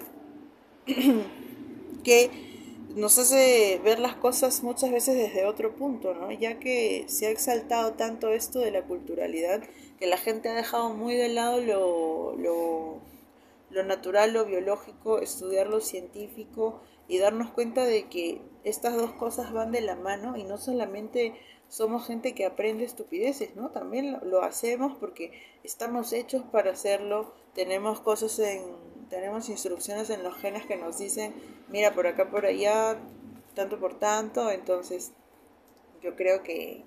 que 2.04 2.53
nos 2.94 3.18
hace 3.18 3.80
ver 3.84 3.98
las 3.98 4.14
cosas 4.14 4.62
muchas 4.62 4.90
veces 4.90 5.16
desde 5.16 5.46
otro 5.46 5.74
punto, 5.74 6.14
¿no? 6.14 6.30
Ya 6.32 6.58
que 6.58 7.04
se 7.08 7.26
ha 7.26 7.30
exaltado 7.30 7.92
tanto 7.94 8.30
esto 8.30 8.60
de 8.60 8.70
la 8.70 8.82
culturalidad 8.82 9.62
que 9.98 10.06
la 10.06 10.16
gente 10.16 10.48
ha 10.48 10.54
dejado 10.54 10.90
muy 10.90 11.14
de 11.14 11.28
lado 11.28 11.60
lo, 11.60 12.36
lo 12.36 13.00
lo 13.74 13.82
natural, 13.82 14.32
lo 14.32 14.46
biológico, 14.46 15.18
estudiar 15.18 15.66
lo 15.66 15.80
científico 15.80 16.80
y 17.08 17.18
darnos 17.18 17.50
cuenta 17.50 17.84
de 17.84 18.08
que 18.08 18.40
estas 18.62 18.96
dos 18.96 19.12
cosas 19.12 19.52
van 19.52 19.72
de 19.72 19.80
la 19.80 19.96
mano 19.96 20.36
y 20.36 20.44
no 20.44 20.56
solamente 20.58 21.34
somos 21.68 22.06
gente 22.06 22.34
que 22.34 22.46
aprende 22.46 22.84
estupideces, 22.84 23.56
¿no? 23.56 23.70
También 23.70 24.18
lo, 24.22 24.42
hacemos 24.42 24.96
porque 24.98 25.32
estamos 25.64 26.12
hechos 26.12 26.44
para 26.52 26.70
hacerlo, 26.70 27.34
tenemos 27.54 28.00
cosas 28.00 28.38
en, 28.38 28.62
tenemos 29.08 29.48
instrucciones 29.48 30.10
en 30.10 30.22
los 30.22 30.36
genes 30.36 30.66
que 30.66 30.76
nos 30.76 30.98
dicen, 30.98 31.34
mira, 31.68 31.92
por 31.92 32.06
acá, 32.06 32.30
por 32.30 32.46
allá, 32.46 32.98
tanto 33.54 33.78
por 33.78 33.98
tanto, 33.98 34.50
entonces 34.50 35.12
yo 36.02 36.16
creo 36.16 36.42
que 36.42 36.84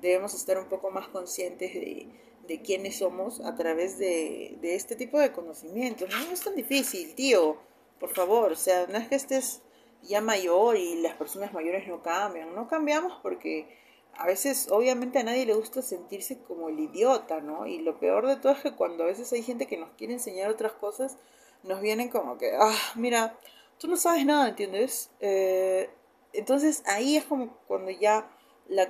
debemos 0.00 0.34
estar 0.34 0.58
un 0.58 0.68
poco 0.68 0.90
más 0.90 1.08
conscientes 1.08 1.74
de, 1.74 2.08
de 2.48 2.62
quiénes 2.62 2.96
somos 2.96 3.40
a 3.40 3.54
través 3.54 3.98
de, 3.98 4.58
este 4.62 4.96
tipo 4.96 5.20
de 5.20 5.32
conocimientos. 5.32 6.08
¿no? 6.10 6.32
es 6.32 6.40
tan 6.40 6.56
difícil, 6.56 7.14
tío, 7.14 7.58
por 8.00 8.14
favor, 8.14 8.52
o 8.52 8.56
sea, 8.56 8.86
no 8.86 8.98
es 8.98 9.06
que 9.08 9.14
estés 9.14 9.60
ya 10.02 10.20
mayor 10.20 10.76
y 10.76 11.00
las 11.02 11.14
personas 11.14 11.52
mayores 11.52 11.86
no 11.86 12.02
cambian, 12.02 12.54
no 12.54 12.66
cambiamos 12.66 13.12
porque 13.22 13.68
a 14.14 14.26
veces 14.26 14.68
obviamente 14.70 15.18
a 15.18 15.24
nadie 15.24 15.44
le 15.44 15.54
gusta 15.54 15.82
sentirse 15.82 16.38
como 16.38 16.68
el 16.68 16.80
idiota, 16.80 17.40
¿no? 17.40 17.66
Y 17.66 17.78
lo 17.80 18.00
peor 18.00 18.26
de 18.26 18.36
todo 18.36 18.52
es 18.52 18.60
que 18.60 18.74
cuando 18.74 19.04
a 19.04 19.06
veces 19.06 19.32
hay 19.32 19.42
gente 19.42 19.66
que 19.66 19.76
nos 19.76 19.90
quiere 19.90 20.14
enseñar 20.14 20.50
otras 20.50 20.72
cosas, 20.72 21.18
nos 21.62 21.80
vienen 21.80 22.08
como 22.08 22.38
que, 22.38 22.52
ah, 22.58 22.76
mira, 22.94 23.38
tú 23.78 23.88
no 23.88 23.96
sabes 23.96 24.24
nada, 24.24 24.48
¿entiendes? 24.48 25.10
Eh, 25.20 25.90
entonces 26.32 26.82
ahí 26.86 27.16
es 27.16 27.24
como 27.24 27.56
cuando 27.66 27.90
ya 27.90 28.30
la 28.68 28.88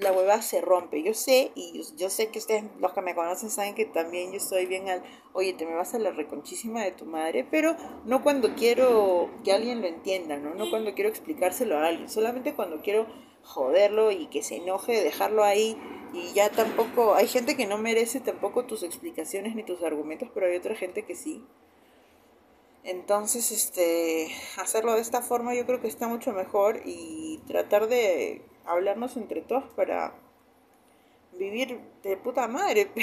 la 0.00 0.12
hueva 0.12 0.42
se 0.42 0.60
rompe. 0.60 1.02
Yo 1.02 1.14
sé, 1.14 1.52
y 1.54 1.82
yo, 1.96 2.10
sé 2.10 2.28
que 2.28 2.38
ustedes, 2.38 2.64
los 2.80 2.92
que 2.92 3.02
me 3.02 3.14
conocen, 3.14 3.50
saben 3.50 3.74
que 3.74 3.84
también 3.84 4.32
yo 4.32 4.38
estoy 4.38 4.66
bien 4.66 4.88
al, 4.88 5.02
oye, 5.32 5.52
te 5.52 5.66
me 5.66 5.74
vas 5.74 5.94
a 5.94 5.98
la 5.98 6.10
reconchísima 6.10 6.82
de 6.82 6.92
tu 6.92 7.04
madre, 7.04 7.46
pero 7.48 7.76
no 8.04 8.22
cuando 8.22 8.54
quiero 8.54 9.30
que 9.44 9.52
alguien 9.52 9.80
lo 9.80 9.86
entienda, 9.86 10.36
¿no? 10.38 10.54
No 10.54 10.70
cuando 10.70 10.94
quiero 10.94 11.10
explicárselo 11.10 11.78
a 11.78 11.86
alguien, 11.86 12.08
solamente 12.08 12.54
cuando 12.54 12.80
quiero 12.82 13.06
joderlo 13.42 14.10
y 14.10 14.26
que 14.26 14.42
se 14.42 14.56
enoje, 14.56 15.02
dejarlo 15.02 15.44
ahí 15.44 15.76
y 16.12 16.32
ya 16.34 16.50
tampoco, 16.50 17.14
hay 17.14 17.26
gente 17.26 17.56
que 17.56 17.66
no 17.66 17.78
merece 17.78 18.20
tampoco 18.20 18.64
tus 18.64 18.82
explicaciones 18.82 19.54
ni 19.54 19.62
tus 19.62 19.82
argumentos, 19.82 20.28
pero 20.34 20.46
hay 20.46 20.56
otra 20.56 20.74
gente 20.74 21.04
que 21.04 21.14
sí. 21.14 21.44
Entonces, 22.82 23.52
este, 23.52 24.28
hacerlo 24.56 24.94
de 24.94 25.02
esta 25.02 25.20
forma 25.20 25.54
yo 25.54 25.66
creo 25.66 25.80
que 25.80 25.88
está 25.88 26.08
mucho 26.08 26.32
mejor 26.32 26.80
y 26.84 27.38
tratar 27.46 27.88
de 27.88 28.42
hablarnos 28.64 29.16
entre 29.16 29.42
todos 29.42 29.64
para 29.76 30.14
vivir 31.32 31.80
de 32.02 32.16
puta 32.16 32.48
madre. 32.48 32.90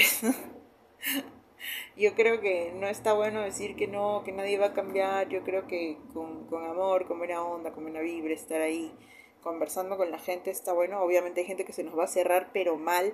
Pues. 0.99 1.95
yo 1.95 2.15
creo 2.15 2.41
que 2.41 2.71
no 2.73 2.87
está 2.87 3.13
bueno 3.13 3.41
decir 3.41 3.75
que 3.75 3.87
no, 3.87 4.23
que 4.23 4.31
nadie 4.31 4.57
va 4.57 4.67
a 4.67 4.73
cambiar. 4.73 5.29
Yo 5.29 5.43
creo 5.43 5.67
que 5.67 5.97
con, 6.13 6.47
con 6.47 6.65
amor, 6.65 7.07
con 7.07 7.19
buena 7.19 7.43
onda, 7.43 7.71
con 7.71 7.83
buena 7.83 7.99
vibra, 7.99 8.33
estar 8.33 8.61
ahí 8.61 8.91
conversando 9.43 9.95
con 9.97 10.11
la 10.11 10.19
gente 10.19 10.49
está 10.49 10.73
bueno. 10.73 11.01
Obviamente 11.01 11.41
hay 11.41 11.47
gente 11.47 11.65
que 11.65 11.73
se 11.73 11.83
nos 11.83 11.97
va 11.97 12.05
a 12.05 12.07
cerrar, 12.07 12.49
pero 12.51 12.77
mal. 12.77 13.13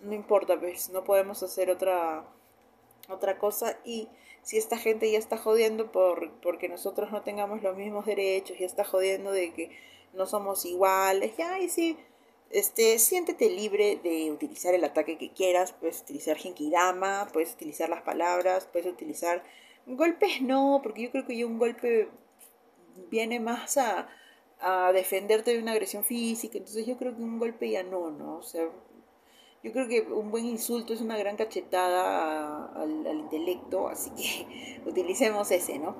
No 0.00 0.14
importa, 0.14 0.58
pues 0.58 0.90
no 0.90 1.04
podemos 1.04 1.42
hacer 1.42 1.70
otra, 1.70 2.24
otra 3.08 3.38
cosa. 3.38 3.78
Y 3.84 4.08
si 4.44 4.58
esta 4.58 4.76
gente 4.76 5.10
ya 5.10 5.18
está 5.18 5.38
jodiendo 5.38 5.90
por, 5.90 6.30
porque 6.40 6.68
nosotros 6.68 7.10
no 7.10 7.22
tengamos 7.22 7.62
los 7.62 7.76
mismos 7.76 8.06
derechos, 8.06 8.58
ya 8.58 8.66
está 8.66 8.84
jodiendo 8.84 9.32
de 9.32 9.52
que 9.52 9.70
no 10.12 10.26
somos 10.26 10.64
iguales, 10.66 11.36
ya, 11.36 11.58
y 11.58 11.68
sí, 11.68 11.96
este, 12.50 12.98
siéntete 12.98 13.50
libre 13.50 13.98
de 14.04 14.30
utilizar 14.30 14.74
el 14.74 14.84
ataque 14.84 15.18
que 15.18 15.32
quieras, 15.32 15.72
puedes 15.72 16.02
utilizar 16.02 16.36
Genkidama, 16.36 17.28
puedes 17.32 17.54
utilizar 17.54 17.88
las 17.88 18.02
palabras, 18.02 18.68
puedes 18.70 18.86
utilizar 18.86 19.42
golpes 19.86 20.40
no, 20.42 20.80
porque 20.82 21.02
yo 21.02 21.10
creo 21.10 21.26
que 21.26 21.44
un 21.44 21.58
golpe 21.58 22.08
viene 23.10 23.40
más 23.40 23.78
a, 23.78 24.08
a 24.60 24.92
defenderte 24.92 25.52
de 25.52 25.58
una 25.58 25.72
agresión 25.72 26.04
física, 26.04 26.58
entonces 26.58 26.86
yo 26.86 26.96
creo 26.98 27.16
que 27.16 27.22
un 27.22 27.38
golpe 27.38 27.70
ya 27.70 27.82
no, 27.82 28.10
¿no? 28.10 28.36
O 28.36 28.42
sea, 28.42 28.68
yo 29.64 29.72
creo 29.72 29.88
que 29.88 30.02
un 30.02 30.30
buen 30.30 30.44
insulto 30.44 30.92
es 30.92 31.00
una 31.00 31.16
gran 31.16 31.36
cachetada 31.36 32.66
al, 32.74 33.18
intelecto, 33.18 33.88
así 33.88 34.10
que 34.10 34.80
utilicemos 34.86 35.50
ese, 35.50 35.78
¿no? 35.78 35.96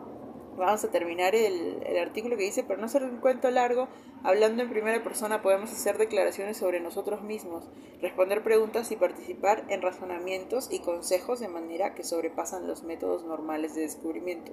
Vamos 0.59 0.85
a 0.85 0.91
terminar 0.91 1.35
el, 1.35 1.83
artículo 1.99 2.37
que 2.37 2.45
dice, 2.45 2.63
para 2.63 2.79
no 2.79 2.87
hacer 2.87 3.03
un 3.03 3.17
cuento 3.17 3.51
largo, 3.51 3.89
hablando 4.23 4.63
en 4.63 4.69
primera 4.69 5.03
persona 5.03 5.41
podemos 5.41 5.73
hacer 5.73 5.97
declaraciones 5.97 6.59
sobre 6.59 6.79
nosotros 6.79 7.23
mismos, 7.23 7.65
responder 8.03 8.43
preguntas 8.43 8.93
y 8.93 8.97
participar 8.97 9.65
en 9.69 9.81
razonamientos 9.81 10.69
y 10.71 10.81
consejos 10.81 11.41
de 11.41 11.49
manera 11.49 11.95
que 11.95 12.05
sobrepasan 12.05 12.69
los 12.69 12.83
métodos 12.83 13.25
normales 13.25 13.75
de 13.75 13.81
descubrimiento. 13.81 14.53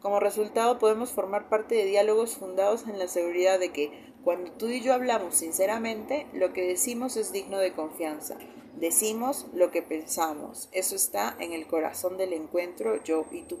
Como 0.00 0.20
resultado 0.20 0.78
podemos 0.78 1.10
formar 1.10 1.48
parte 1.48 1.74
de 1.74 1.84
diálogos 1.84 2.36
fundados 2.36 2.86
en 2.86 2.98
la 2.98 3.08
seguridad 3.08 3.58
de 3.58 3.72
que 3.72 4.14
cuando 4.26 4.50
tú 4.50 4.66
y 4.66 4.80
yo 4.80 4.92
hablamos 4.92 5.36
sinceramente, 5.36 6.26
lo 6.32 6.52
que 6.52 6.66
decimos 6.66 7.16
es 7.16 7.30
digno 7.30 7.58
de 7.58 7.74
confianza. 7.74 8.36
Decimos 8.74 9.46
lo 9.54 9.70
que 9.70 9.82
pensamos. 9.82 10.68
Eso 10.72 10.96
está 10.96 11.36
en 11.38 11.52
el 11.52 11.68
corazón 11.68 12.18
del 12.18 12.32
encuentro 12.32 13.00
yo 13.04 13.24
y 13.30 13.42
tú. 13.42 13.60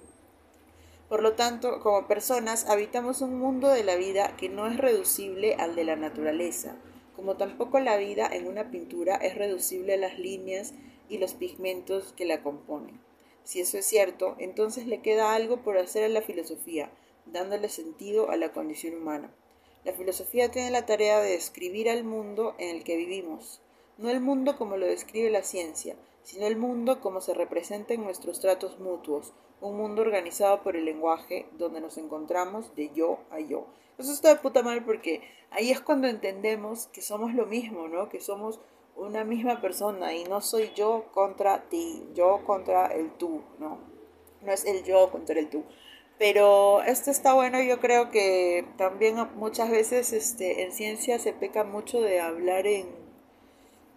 Por 1.08 1.22
lo 1.22 1.34
tanto, 1.34 1.78
como 1.78 2.08
personas 2.08 2.68
habitamos 2.68 3.20
un 3.20 3.38
mundo 3.38 3.68
de 3.68 3.84
la 3.84 3.94
vida 3.94 4.34
que 4.36 4.48
no 4.48 4.66
es 4.66 4.76
reducible 4.76 5.54
al 5.54 5.76
de 5.76 5.84
la 5.84 5.94
naturaleza, 5.94 6.74
como 7.14 7.36
tampoco 7.36 7.78
la 7.78 7.96
vida 7.96 8.26
en 8.26 8.48
una 8.48 8.72
pintura 8.72 9.14
es 9.14 9.36
reducible 9.36 9.94
a 9.94 9.98
las 9.98 10.18
líneas 10.18 10.74
y 11.08 11.18
los 11.18 11.34
pigmentos 11.34 12.12
que 12.14 12.24
la 12.24 12.42
componen. 12.42 13.00
Si 13.44 13.60
eso 13.60 13.78
es 13.78 13.86
cierto, 13.86 14.34
entonces 14.40 14.88
le 14.88 15.00
queda 15.00 15.32
algo 15.36 15.58
por 15.58 15.78
hacer 15.78 16.02
a 16.02 16.08
la 16.08 16.22
filosofía, 16.22 16.90
dándole 17.24 17.68
sentido 17.68 18.30
a 18.30 18.36
la 18.36 18.52
condición 18.52 18.96
humana. 18.96 19.30
La 19.86 19.92
filosofía 19.92 20.50
tiene 20.50 20.72
la 20.72 20.84
tarea 20.84 21.20
de 21.20 21.30
describir 21.30 21.88
al 21.88 22.02
mundo 22.02 22.56
en 22.58 22.74
el 22.74 22.82
que 22.82 22.96
vivimos, 22.96 23.60
no 23.98 24.10
el 24.10 24.20
mundo 24.20 24.58
como 24.58 24.76
lo 24.76 24.84
describe 24.84 25.30
la 25.30 25.44
ciencia, 25.44 25.94
sino 26.24 26.44
el 26.44 26.56
mundo 26.56 27.00
como 27.00 27.20
se 27.20 27.34
representa 27.34 27.94
en 27.94 28.02
nuestros 28.02 28.40
tratos 28.40 28.80
mutuos, 28.80 29.32
un 29.60 29.76
mundo 29.76 30.02
organizado 30.02 30.60
por 30.64 30.74
el 30.74 30.86
lenguaje 30.86 31.46
donde 31.56 31.80
nos 31.80 31.98
encontramos 31.98 32.74
de 32.74 32.90
yo 32.96 33.20
a 33.30 33.38
yo. 33.38 33.68
Eso 33.96 34.10
está 34.10 34.30
de 34.30 34.40
puta 34.40 34.64
madre 34.64 34.80
porque 34.80 35.22
ahí 35.52 35.70
es 35.70 35.80
cuando 35.80 36.08
entendemos 36.08 36.88
que 36.88 37.00
somos 37.00 37.32
lo 37.32 37.46
mismo, 37.46 37.86
¿no? 37.86 38.08
Que 38.08 38.18
somos 38.18 38.58
una 38.96 39.22
misma 39.22 39.60
persona 39.60 40.14
y 40.14 40.24
no 40.24 40.40
soy 40.40 40.72
yo 40.74 41.04
contra 41.14 41.68
ti, 41.68 42.02
yo 42.12 42.44
contra 42.44 42.88
el 42.88 43.12
tú, 43.12 43.40
¿no? 43.60 43.78
No 44.42 44.50
es 44.50 44.64
el 44.64 44.82
yo 44.82 45.12
contra 45.12 45.38
el 45.38 45.48
tú. 45.48 45.62
Pero 46.18 46.82
esto 46.82 47.10
está 47.10 47.34
bueno, 47.34 47.60
yo 47.60 47.78
creo 47.78 48.10
que 48.10 48.64
también 48.78 49.16
muchas 49.34 49.70
veces 49.70 50.12
este, 50.12 50.62
en 50.62 50.72
ciencia 50.72 51.18
se 51.18 51.32
peca 51.34 51.62
mucho 51.64 52.00
de 52.00 52.20
hablar 52.20 52.66
en, 52.66 52.86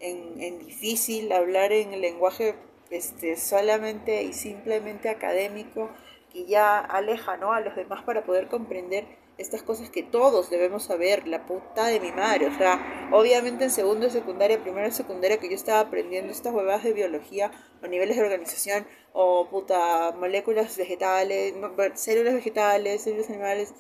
en, 0.02 0.42
en 0.42 0.60
difícil, 0.60 1.32
hablar 1.32 1.72
en 1.72 2.02
lenguaje 2.02 2.56
este, 2.90 3.38
solamente 3.38 4.24
y 4.24 4.34
simplemente 4.34 5.10
académico 5.10 5.90
que 6.34 6.46
ya 6.46 6.80
aleja 6.80 7.38
¿no? 7.38 7.54
a 7.54 7.62
los 7.62 7.76
demás 7.76 8.04
para 8.04 8.24
poder 8.24 8.48
comprender 8.48 9.06
estas 9.40 9.64
cosas 9.64 9.90
que 9.90 10.04
todos 10.04 10.50
debemos 10.50 10.84
saber, 10.84 11.28
la 11.28 11.46
puta 11.46 11.88
de 11.88 12.00
mi 12.00 12.12
madre, 12.12 12.48
o 12.48 12.58
sea, 12.58 13.10
obviamente 13.12 13.64
en 13.64 13.72
segundo 13.72 14.06
de 14.06 14.12
secundaria, 14.12 14.62
primero 14.62 14.86
de 14.86 14.92
secundaria 14.92 15.38
que 15.38 15.50
yo 15.50 15.56
estaba 15.56 15.80
aprendiendo 15.80 16.32
estas 16.32 16.54
huevadas 16.54 16.84
de 16.84 16.94
biología 16.94 17.52
o 17.82 17.88
niveles 17.88 18.18
de 18.18 18.24
organización 18.24 18.86
o 19.14 19.48
puta 19.50 20.12
moléculas 20.12 20.76
vegetales, 20.78 21.54
células 21.96 22.34
vegetales, 22.34 23.02
células 23.02 23.30
animales, 23.30 23.74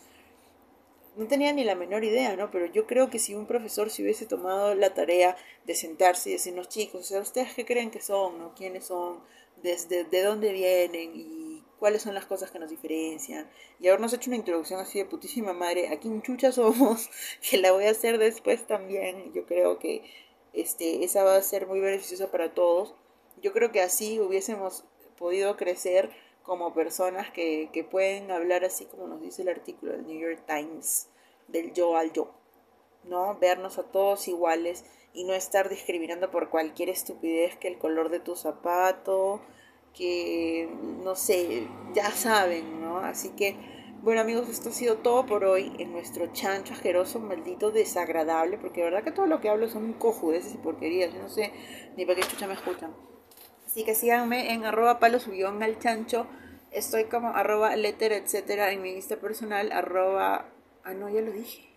no 1.17 1.27
tenía 1.27 1.51
ni 1.51 1.65
la 1.65 1.75
menor 1.75 2.05
idea, 2.05 2.37
¿no? 2.37 2.49
Pero 2.49 2.65
yo 2.67 2.87
creo 2.87 3.09
que 3.09 3.19
si 3.19 3.35
un 3.35 3.45
profesor 3.45 3.89
se 3.89 4.01
hubiese 4.01 4.25
tomado 4.25 4.73
la 4.75 4.93
tarea 4.93 5.35
de 5.65 5.75
sentarse 5.75 6.29
y 6.29 6.33
decirnos, 6.33 6.69
chicos, 6.69 7.01
o 7.01 7.03
sea, 7.03 7.19
¿ustedes 7.19 7.53
qué 7.53 7.65
creen 7.65 7.91
que 7.91 8.01
son, 8.01 8.39
no? 8.39 8.55
¿Quiénes 8.55 8.85
son? 8.85 9.19
¿Desde 9.61 10.05
de 10.05 10.23
dónde 10.23 10.53
vienen? 10.53 11.11
¿Y 11.13 11.48
cuáles 11.79 12.01
son 12.01 12.13
las 12.13 12.25
cosas 12.25 12.51
que 12.51 12.59
nos 12.59 12.69
diferencian? 12.69 13.49
Y 13.79 13.87
habernos 13.87 14.13
hecho 14.13 14.29
una 14.29 14.37
introducción 14.37 14.79
así 14.79 14.99
de 14.99 15.05
putísima 15.05 15.53
madre, 15.53 15.89
aquí 15.89 16.07
en 16.07 16.21
chucha 16.21 16.51
somos, 16.51 17.09
que 17.49 17.57
la 17.57 17.71
voy 17.71 17.85
a 17.85 17.91
hacer 17.91 18.17
después 18.17 18.67
también. 18.67 19.33
Yo 19.33 19.45
creo 19.45 19.79
que 19.79 20.03
este, 20.53 21.03
esa 21.03 21.23
va 21.23 21.35
a 21.35 21.41
ser 21.41 21.67
muy 21.67 21.79
beneficiosa 21.79 22.31
para 22.31 22.53
todos. 22.53 22.95
Yo 23.41 23.53
creo 23.53 23.71
que 23.71 23.81
así 23.81 24.19
hubiésemos 24.19 24.83
podido 25.17 25.57
crecer 25.57 26.09
como 26.43 26.73
personas 26.73 27.29
que, 27.31 27.69
que 27.71 27.83
pueden 27.83 28.31
hablar 28.31 28.65
así 28.65 28.85
como 28.85 29.07
nos 29.07 29.21
dice 29.21 29.43
el 29.43 29.49
artículo 29.49 29.91
del 29.91 30.07
New 30.07 30.19
York 30.19 30.43
Times, 30.47 31.09
del 31.47 31.73
yo 31.73 31.95
al 31.95 32.11
yo, 32.11 32.33
¿no? 33.03 33.37
Vernos 33.39 33.77
a 33.77 33.83
todos 33.83 34.27
iguales 34.27 34.83
y 35.13 35.23
no 35.23 35.33
estar 35.33 35.69
discriminando 35.69 36.31
por 36.31 36.49
cualquier 36.49 36.89
estupidez 36.89 37.55
que 37.57 37.67
el 37.67 37.77
color 37.77 38.09
de 38.09 38.19
tu 38.19 38.35
zapato, 38.35 39.41
que 39.95 40.69
no 41.03 41.15
sé, 41.15 41.67
ya 41.93 42.11
saben, 42.11 42.81
¿no? 42.81 42.99
Así 42.99 43.29
que, 43.29 43.55
bueno 44.01 44.21
amigos, 44.21 44.49
esto 44.49 44.69
ha 44.69 44.71
sido 44.71 44.97
todo 44.97 45.25
por 45.25 45.43
hoy 45.43 45.73
en 45.79 45.91
nuestro 45.91 46.27
chancho 46.33 46.73
asqueroso, 46.73 47.19
maldito, 47.19 47.71
desagradable, 47.71 48.57
porque 48.57 48.81
de 48.81 48.85
verdad 48.85 49.03
que 49.03 49.11
todo 49.11 49.25
lo 49.25 49.41
que 49.41 49.49
hablo 49.49 49.69
son 49.69 49.93
cojudeces 49.93 50.53
y 50.53 50.57
porquerías, 50.57 51.13
yo 51.13 51.21
no 51.21 51.29
sé 51.29 51.51
ni 51.97 52.05
para 52.05 52.19
qué 52.19 52.27
chucha 52.27 52.47
me 52.47 52.53
escuchan. 52.53 52.93
Así 53.69 53.83
que 53.83 53.93
síganme 53.93 54.51
en 54.51 54.65
arroba 54.65 54.99
palos 54.99 55.27
al 55.27 55.79
chancho. 55.79 56.25
Estoy 56.71 57.03
como 57.03 57.29
arroba 57.29 57.75
letter, 57.75 58.13
etcétera, 58.13 58.71
en 58.71 58.81
mi 58.81 58.95
lista 58.95 59.17
personal, 59.17 59.71
arroba... 59.71 60.49
Ah, 60.83 60.93
no, 60.95 61.07
ya 61.07 61.21
lo 61.21 61.31
dije. 61.31 61.69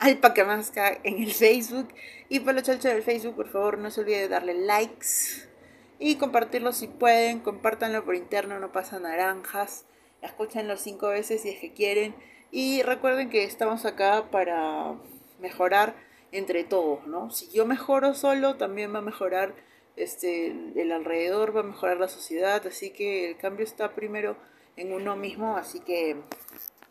Alpacamasca 0.00 0.98
en 1.04 1.22
el 1.22 1.32
Facebook. 1.32 1.88
Y 2.28 2.40
Palo 2.40 2.60
Chancho 2.60 2.88
del 2.88 3.04
Facebook, 3.04 3.36
por 3.36 3.48
favor, 3.48 3.78
no 3.78 3.90
se 3.92 4.00
olvide 4.00 4.22
de 4.22 4.28
darle 4.28 4.54
likes. 4.54 5.48
Y 5.98 6.16
compartirlo 6.16 6.72
si 6.72 6.86
pueden. 6.86 7.40
Compártanlo 7.40 8.04
por 8.04 8.14
interno, 8.14 8.58
no 8.60 8.72
pasa 8.72 8.98
naranjas. 8.98 9.84
Escúchenlo 10.22 10.76
cinco 10.76 11.08
veces 11.08 11.42
si 11.42 11.50
es 11.50 11.60
que 11.60 11.72
quieren. 11.72 12.14
Y 12.50 12.82
recuerden 12.82 13.30
que 13.30 13.44
estamos 13.44 13.84
acá 13.84 14.30
para 14.30 14.94
mejorar 15.40 15.94
entre 16.32 16.64
todos, 16.64 17.06
¿no? 17.06 17.30
Si 17.30 17.50
yo 17.50 17.66
mejoro 17.66 18.14
solo, 18.14 18.56
también 18.56 18.94
va 18.94 18.98
a 18.98 19.02
mejorar 19.02 19.54
este, 19.96 20.54
el 20.76 20.92
alrededor, 20.92 21.56
va 21.56 21.60
a 21.60 21.64
mejorar 21.64 21.98
la 21.98 22.08
sociedad, 22.08 22.66
así 22.66 22.90
que 22.90 23.30
el 23.30 23.36
cambio 23.36 23.64
está 23.64 23.94
primero 23.94 24.36
en 24.76 24.92
uno 24.92 25.16
mismo, 25.16 25.56
así 25.56 25.80
que, 25.80 26.16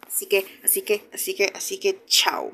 así 0.05 0.25
que, 0.27 0.45
así 0.63 0.81
que, 0.81 1.03
así 1.13 1.35
que, 1.35 1.51
así 1.55 1.79
que, 1.79 2.03
chao. 2.05 2.51